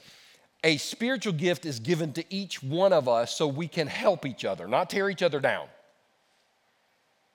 [0.64, 4.46] a spiritual gift is given to each one of us so we can help each
[4.46, 5.68] other, not tear each other down,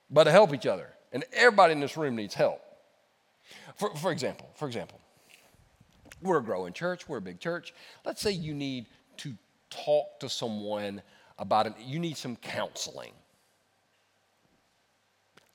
[0.09, 0.87] but to help each other.
[1.11, 2.61] And everybody in this room needs help.
[3.75, 4.99] For, for example, for example,
[6.21, 7.73] we're a growing church, we're a big church.
[8.05, 8.87] Let's say you need
[9.17, 9.33] to
[9.69, 11.01] talk to someone
[11.37, 13.11] about it, you need some counseling.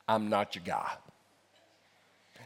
[0.08, 0.92] I'm not your guy.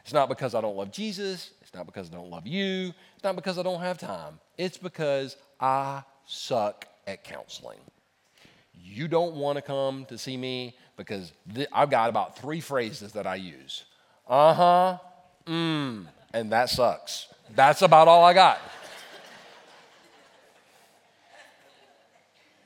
[0.03, 3.24] It's not because I don't love Jesus, it's not because I don't love you, it's
[3.24, 4.38] not because I don't have time.
[4.57, 7.80] It's because I suck at counseling.
[8.72, 13.12] You don't want to come to see me because th- I've got about three phrases
[13.12, 13.84] that I use.
[14.28, 14.99] Uh huh,
[15.47, 17.28] mmm, and that sucks.
[17.55, 18.61] That's about all I got.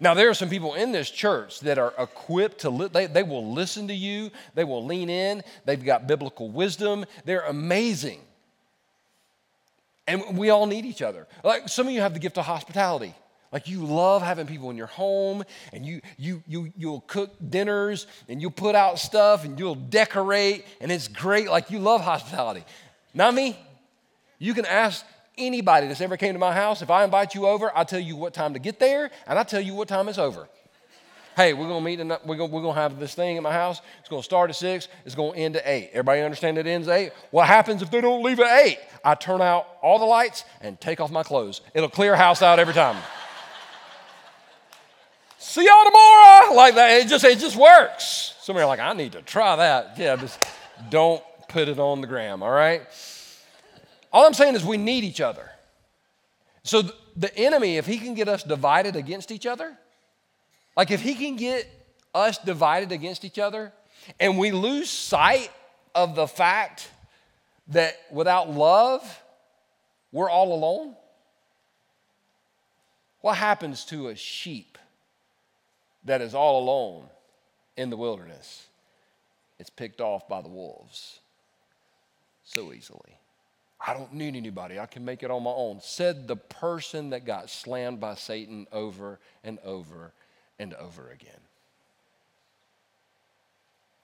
[0.02, 3.22] Now, there are some people in this church that are equipped to, li- they, they
[3.22, 8.20] will listen to you, they will lean in, they've got biblical wisdom, they're amazing.
[10.06, 11.28] And we all need each other.
[11.44, 13.14] Like some of you have the gift of hospitality.
[13.52, 15.42] Like you love having people in your home
[15.72, 20.64] and you, you, you, you'll cook dinners and you'll put out stuff and you'll decorate
[20.80, 21.50] and it's great.
[21.50, 22.64] Like you love hospitality.
[23.12, 23.58] Not me.
[24.38, 25.04] You can ask
[25.36, 28.16] anybody that's ever came to my house, if I invite you over, I tell you
[28.16, 30.48] what time to get there and I tell you what time it's over.
[31.36, 32.00] Hey, we're gonna meet.
[32.00, 33.80] In, we're gonna we're gonna have this thing at my house.
[34.00, 34.88] It's gonna start at six.
[35.06, 35.90] It's gonna end at eight.
[35.92, 37.12] Everybody understand it ends at eight?
[37.30, 38.78] What happens if they don't leave at eight?
[39.04, 41.62] I turn out all the lights and take off my clothes.
[41.72, 42.96] It'll clear house out every time.
[45.42, 46.54] See y'all tomorrow.
[46.54, 47.00] Like that.
[47.00, 48.34] It just it just works.
[48.42, 49.96] Some of you are like, I need to try that.
[49.96, 50.38] Yeah, just
[50.90, 52.42] don't put it on the gram.
[52.42, 52.82] All right.
[54.12, 55.48] All I'm saying is we need each other.
[56.62, 56.82] So
[57.16, 59.74] the enemy, if he can get us divided against each other,
[60.76, 61.66] like if he can get
[62.14, 63.72] us divided against each other
[64.18, 65.50] and we lose sight
[65.94, 66.90] of the fact
[67.68, 69.22] that without love,
[70.12, 70.96] we're all alone,
[73.22, 74.76] what happens to a sheep
[76.04, 77.04] that is all alone
[77.76, 78.66] in the wilderness?
[79.58, 81.20] It's picked off by the wolves
[82.44, 83.18] so easily.
[83.86, 84.78] I don't need anybody.
[84.78, 85.80] I can make it on my own.
[85.80, 90.12] Said the person that got slammed by Satan over and over
[90.58, 91.40] and over again.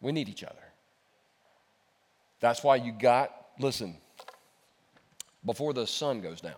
[0.00, 0.54] We need each other.
[2.40, 3.96] That's why you got, listen,
[5.44, 6.54] before the sun goes down,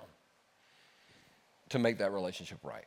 [1.70, 2.86] to make that relationship right.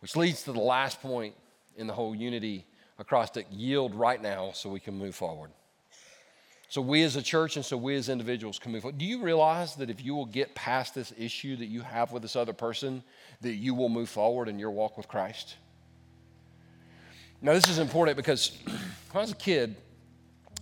[0.00, 1.34] Which leads to the last point
[1.76, 2.66] in the whole unity
[2.98, 5.50] acrostic yield right now so we can move forward.
[6.70, 8.98] So we as a church and so we as individuals can move forward.
[8.98, 12.20] Do you realize that if you will get past this issue that you have with
[12.22, 13.02] this other person,
[13.40, 15.56] that you will move forward in your walk with Christ?
[17.40, 18.76] Now, this is important because when
[19.14, 19.76] I was a kid,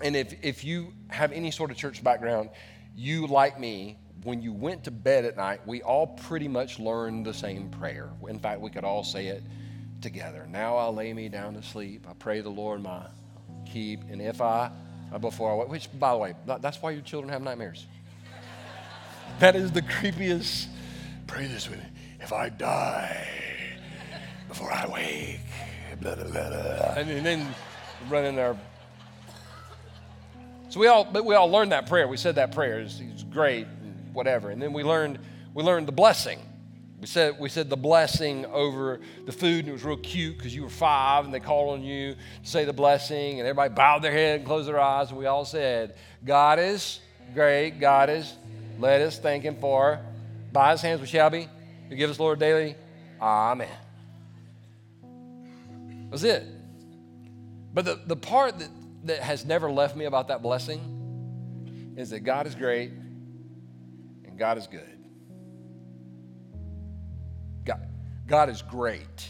[0.00, 2.50] and if, if you have any sort of church background,
[2.94, 7.24] you, like me, when you went to bed at night, we all pretty much learned
[7.24, 8.10] the same prayer.
[8.28, 9.44] In fact, we could all say it
[10.00, 10.48] together.
[10.50, 12.06] Now I lay me down to sleep.
[12.10, 13.06] I pray the Lord my
[13.66, 14.00] keep.
[14.10, 14.72] And if I,
[15.12, 17.86] uh, before I which, by the way, that's why your children have nightmares.
[19.38, 20.66] that is the creepiest.
[21.28, 21.86] Pray this with me.
[22.20, 23.28] If I die
[24.48, 25.40] before I wake,
[26.00, 26.94] blah, blah, blah, blah.
[26.96, 27.54] And then
[28.10, 28.58] run in there.
[30.68, 32.08] So we all, but we all learned that prayer.
[32.08, 32.80] We said that prayer.
[32.80, 33.75] It's, it's great, and
[34.16, 34.50] whatever.
[34.50, 35.20] And then we learned,
[35.54, 36.40] we learned the blessing.
[37.00, 40.54] We said, we said the blessing over the food, and it was real cute because
[40.54, 44.02] you were five and they called on you to say the blessing, and everybody bowed
[44.02, 47.00] their head and closed their eyes, and we all said, God is
[47.34, 48.34] great, God is,
[48.78, 50.00] let us thank Him for,
[50.52, 51.48] by His hands we shall be,
[51.90, 52.74] who give us, Lord, daily.
[53.20, 53.68] Amen.
[55.02, 56.44] That was it.
[57.74, 58.70] But the, the part that,
[59.04, 62.90] that has never left me about that blessing is that God is great
[64.36, 64.98] God is good.
[67.64, 67.88] God,
[68.26, 69.28] God is great.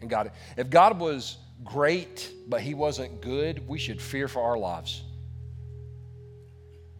[0.00, 4.58] And God, if God was great, but he wasn't good, we should fear for our
[4.58, 5.02] lives.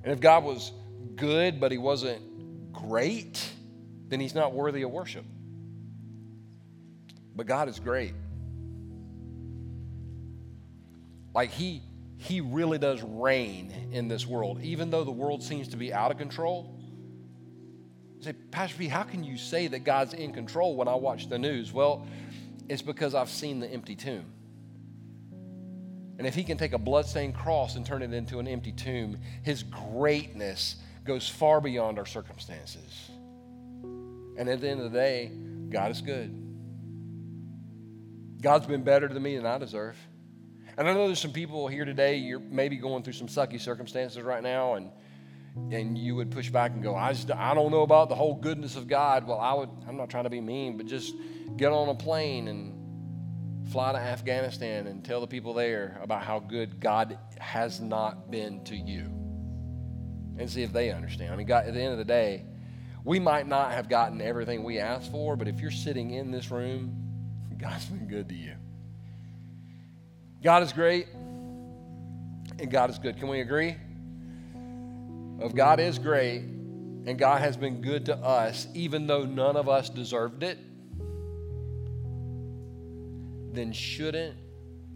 [0.03, 0.73] And if God was
[1.17, 3.45] good, but he wasn't great,
[4.09, 5.25] then he's not worthy of worship.
[7.35, 8.15] But God is great.
[11.35, 11.83] Like he
[12.19, 16.13] he really does reign in this world, even though the world seems to be out
[16.13, 16.79] of control
[18.23, 21.39] say, Pastor P, how can you say that God's in control when I watch the
[21.39, 21.73] news?
[21.73, 22.07] Well,
[22.69, 24.25] it's because I've seen the empty tomb.
[26.19, 29.19] And if he can take a bloodstained cross and turn it into an empty tomb,
[29.43, 33.11] his greatness goes far beyond our circumstances.
[34.39, 35.33] And at the end of the day,
[35.69, 36.39] God is good.
[38.41, 39.97] God's been better to me than I deserve.
[40.77, 44.23] And I know there's some people here today, you're maybe going through some sucky circumstances
[44.23, 44.91] right now, and
[45.55, 48.35] and you would push back and go, I, just, I don't know about the whole
[48.35, 49.27] goodness of God.
[49.27, 51.15] Well, I would, I'm not trying to be mean, but just
[51.57, 56.39] get on a plane and fly to Afghanistan and tell the people there about how
[56.39, 59.11] good God has not been to you
[60.39, 61.33] and see if they understand.
[61.33, 62.45] I mean, God, at the end of the day,
[63.05, 66.51] we might not have gotten everything we asked for, but if you're sitting in this
[66.51, 66.97] room,
[67.59, 68.55] God's been good to you.
[70.43, 71.09] God is great
[72.59, 73.17] and God is good.
[73.17, 73.77] Can we agree?
[75.43, 76.41] Of God is great
[77.05, 80.57] and God has been good to us, even though none of us deserved it,
[83.53, 84.37] then shouldn't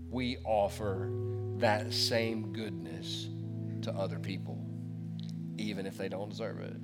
[0.08, 1.10] we offer
[1.58, 3.28] that same goodness
[3.82, 4.64] to other people,
[5.58, 6.76] even if they don't deserve it?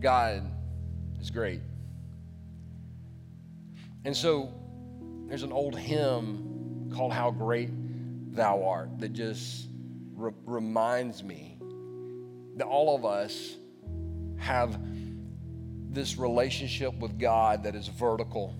[0.00, 0.44] God
[1.20, 1.60] is great.
[4.04, 4.54] And so
[5.26, 7.70] there's an old hymn called How Great
[8.34, 9.66] Thou Art that just
[10.16, 11.58] re- reminds me
[12.56, 13.56] that all of us
[14.38, 14.78] have
[15.92, 18.54] this relationship with God that is vertical,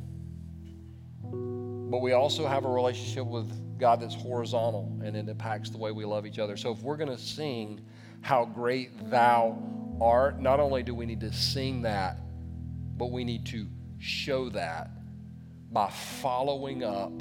[1.90, 5.92] but we also have a relationship with God that's horizontal and it impacts the way
[5.92, 6.56] we love each other.
[6.56, 7.80] So if we're going to sing
[8.22, 9.58] how great thou
[10.00, 12.18] art, not only do we need to sing that,
[12.96, 13.66] but we need to
[13.98, 14.90] show that
[15.70, 17.12] by following up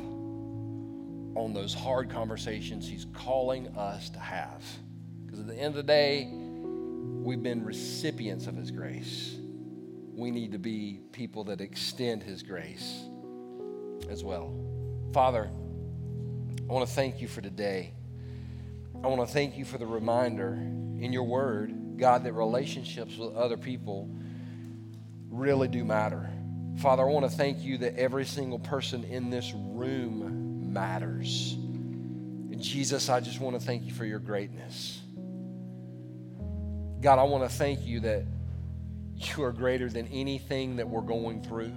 [1.36, 4.64] on those hard conversations he's calling us to have.
[5.26, 6.30] Because at the end of the day,
[7.26, 9.36] We've been recipients of His grace.
[10.14, 13.02] We need to be people that extend His grace
[14.12, 14.54] as well.
[15.12, 17.94] Father, I want to thank you for today.
[19.04, 23.34] I want to thank you for the reminder in your word, God, that relationships with
[23.34, 24.08] other people
[25.32, 26.30] really do matter.
[26.78, 30.35] Father, I want to thank you that every single person in this room
[30.76, 31.54] matters.
[31.54, 35.02] And Jesus, I just want to thank you for your greatness.
[37.02, 38.26] God, I want to thank you that
[39.16, 41.72] you are greater than anything that we're going through.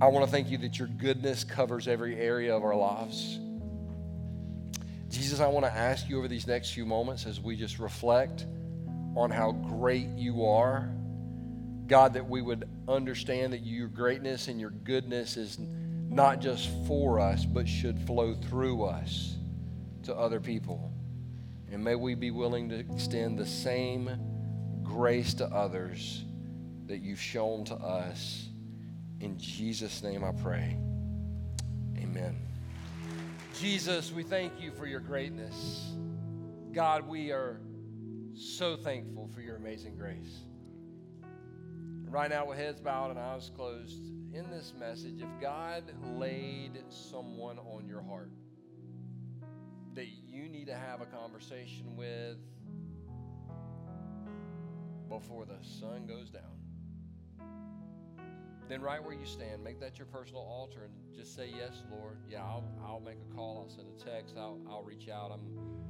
[0.00, 3.38] I want to thank you that your goodness covers every area of our lives.
[5.08, 8.44] Jesus, I want to ask you over these next few moments as we just reflect
[9.14, 10.90] on how great you are.
[11.86, 15.58] God, that we would understand that your greatness and your goodness is
[16.08, 19.36] not just for us, but should flow through us
[20.04, 20.92] to other people.
[21.70, 24.10] And may we be willing to extend the same
[24.82, 26.24] grace to others
[26.86, 28.48] that you've shown to us.
[29.20, 30.78] In Jesus' name I pray.
[31.98, 32.36] Amen.
[33.58, 35.92] Jesus, we thank you for your greatness.
[36.72, 37.60] God, we are
[38.34, 40.42] so thankful for your amazing grace.
[42.16, 44.00] Right now, with heads bowed and eyes closed,
[44.32, 48.30] in this message, if God laid someone on your heart
[49.92, 52.38] that you need to have a conversation with
[55.10, 56.56] before the sun goes down,
[58.66, 62.16] then right where you stand, make that your personal altar and just say, Yes, Lord.
[62.30, 65.32] Yeah, I'll, I'll make a call, I'll send a text, I'll, I'll reach out.
[65.32, 65.85] I'm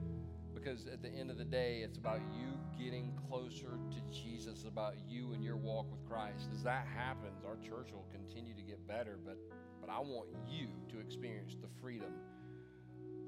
[0.67, 4.95] because at the end of the day, it's about you getting closer to Jesus, about
[5.09, 6.49] you and your walk with Christ.
[6.53, 9.37] As that happens, our church will continue to get better, but
[9.81, 12.13] but I want you to experience the freedom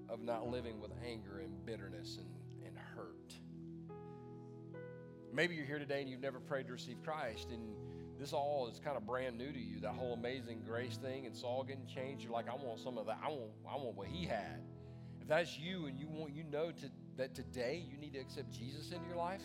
[0.09, 3.35] of not living with anger and bitterness and, and hurt.
[5.33, 7.77] Maybe you're here today and you've never prayed to receive Christ, and
[8.19, 9.79] this all is kind of brand new to you.
[9.79, 12.25] That whole amazing grace thing and Saul getting changed.
[12.25, 13.21] You're like, I want some of that.
[13.25, 14.61] I want, I want what he had.
[15.21, 18.51] If that's you and you want, you know to, that today you need to accept
[18.51, 19.43] Jesus into your life,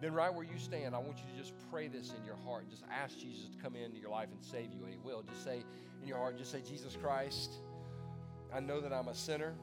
[0.00, 2.68] then right where you stand, I want you to just pray this in your heart.
[2.68, 5.22] Just ask Jesus to come into your life and save you, and He will.
[5.22, 5.62] Just say
[6.02, 7.52] in your heart, just say, Jesus Christ,
[8.52, 9.54] I know that I'm a sinner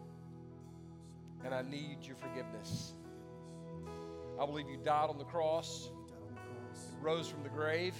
[1.43, 2.93] and I need your forgiveness.
[4.39, 5.89] I believe you died on the cross,
[7.01, 7.95] rose from the grave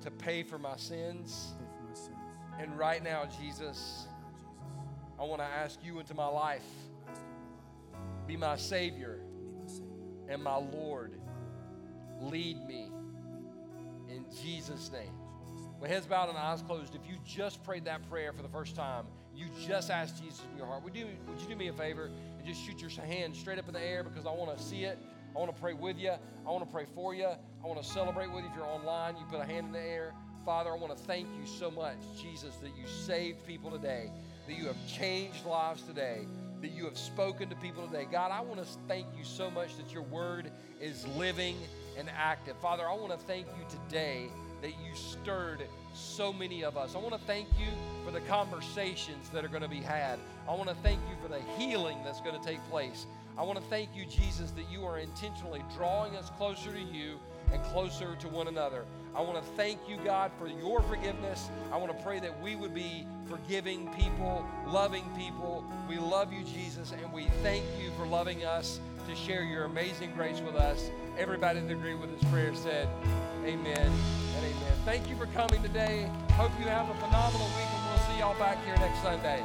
[0.00, 1.52] to pay for my sins.
[2.58, 4.08] And right now, Jesus,
[5.18, 6.64] I want to ask you into my life.
[8.32, 9.20] Be my Savior
[10.26, 11.20] and my Lord.
[12.18, 12.90] Lead me
[14.08, 15.12] in Jesus' name.
[15.78, 18.74] With heads bowed and eyes closed, if you just prayed that prayer for the first
[18.74, 19.04] time,
[19.34, 22.06] you just asked Jesus in your heart, would you, would you do me a favor
[22.38, 24.84] and just shoot your hand straight up in the air because I want to see
[24.84, 24.98] it?
[25.36, 26.12] I want to pray with you.
[26.46, 27.26] I want to pray for you.
[27.26, 28.50] I want to celebrate with you.
[28.50, 30.14] If you're online, you put a hand in the air.
[30.46, 34.10] Father, I want to thank you so much, Jesus, that you saved people today,
[34.46, 36.26] that you have changed lives today,
[36.62, 38.06] that you have spoken to people today.
[38.10, 40.50] God, I want to thank you so much that your word
[40.80, 41.56] is living
[41.98, 42.56] and active.
[42.58, 44.28] Father, I want to thank you today
[44.62, 46.94] that you stirred so many of us.
[46.94, 47.66] I want to thank you
[48.04, 50.18] for the conversations that are going to be had.
[50.48, 53.06] I want to thank you for the healing that's going to take place.
[53.36, 57.18] I want to thank you, Jesus, that you are intentionally drawing us closer to you
[57.52, 58.84] and closer to one another.
[59.14, 61.50] I want to thank you, God, for your forgiveness.
[61.70, 65.64] I want to pray that we would be forgiving people, loving people.
[65.88, 70.12] We love you, Jesus, and we thank you for loving us to share your amazing
[70.14, 70.90] grace with us.
[71.18, 72.88] Everybody that agreed with this prayer said,
[73.44, 74.72] Amen and amen.
[74.84, 76.08] Thank you for coming today.
[76.32, 79.44] Hope you have a phenomenal week, and we'll see y'all back here next Sunday.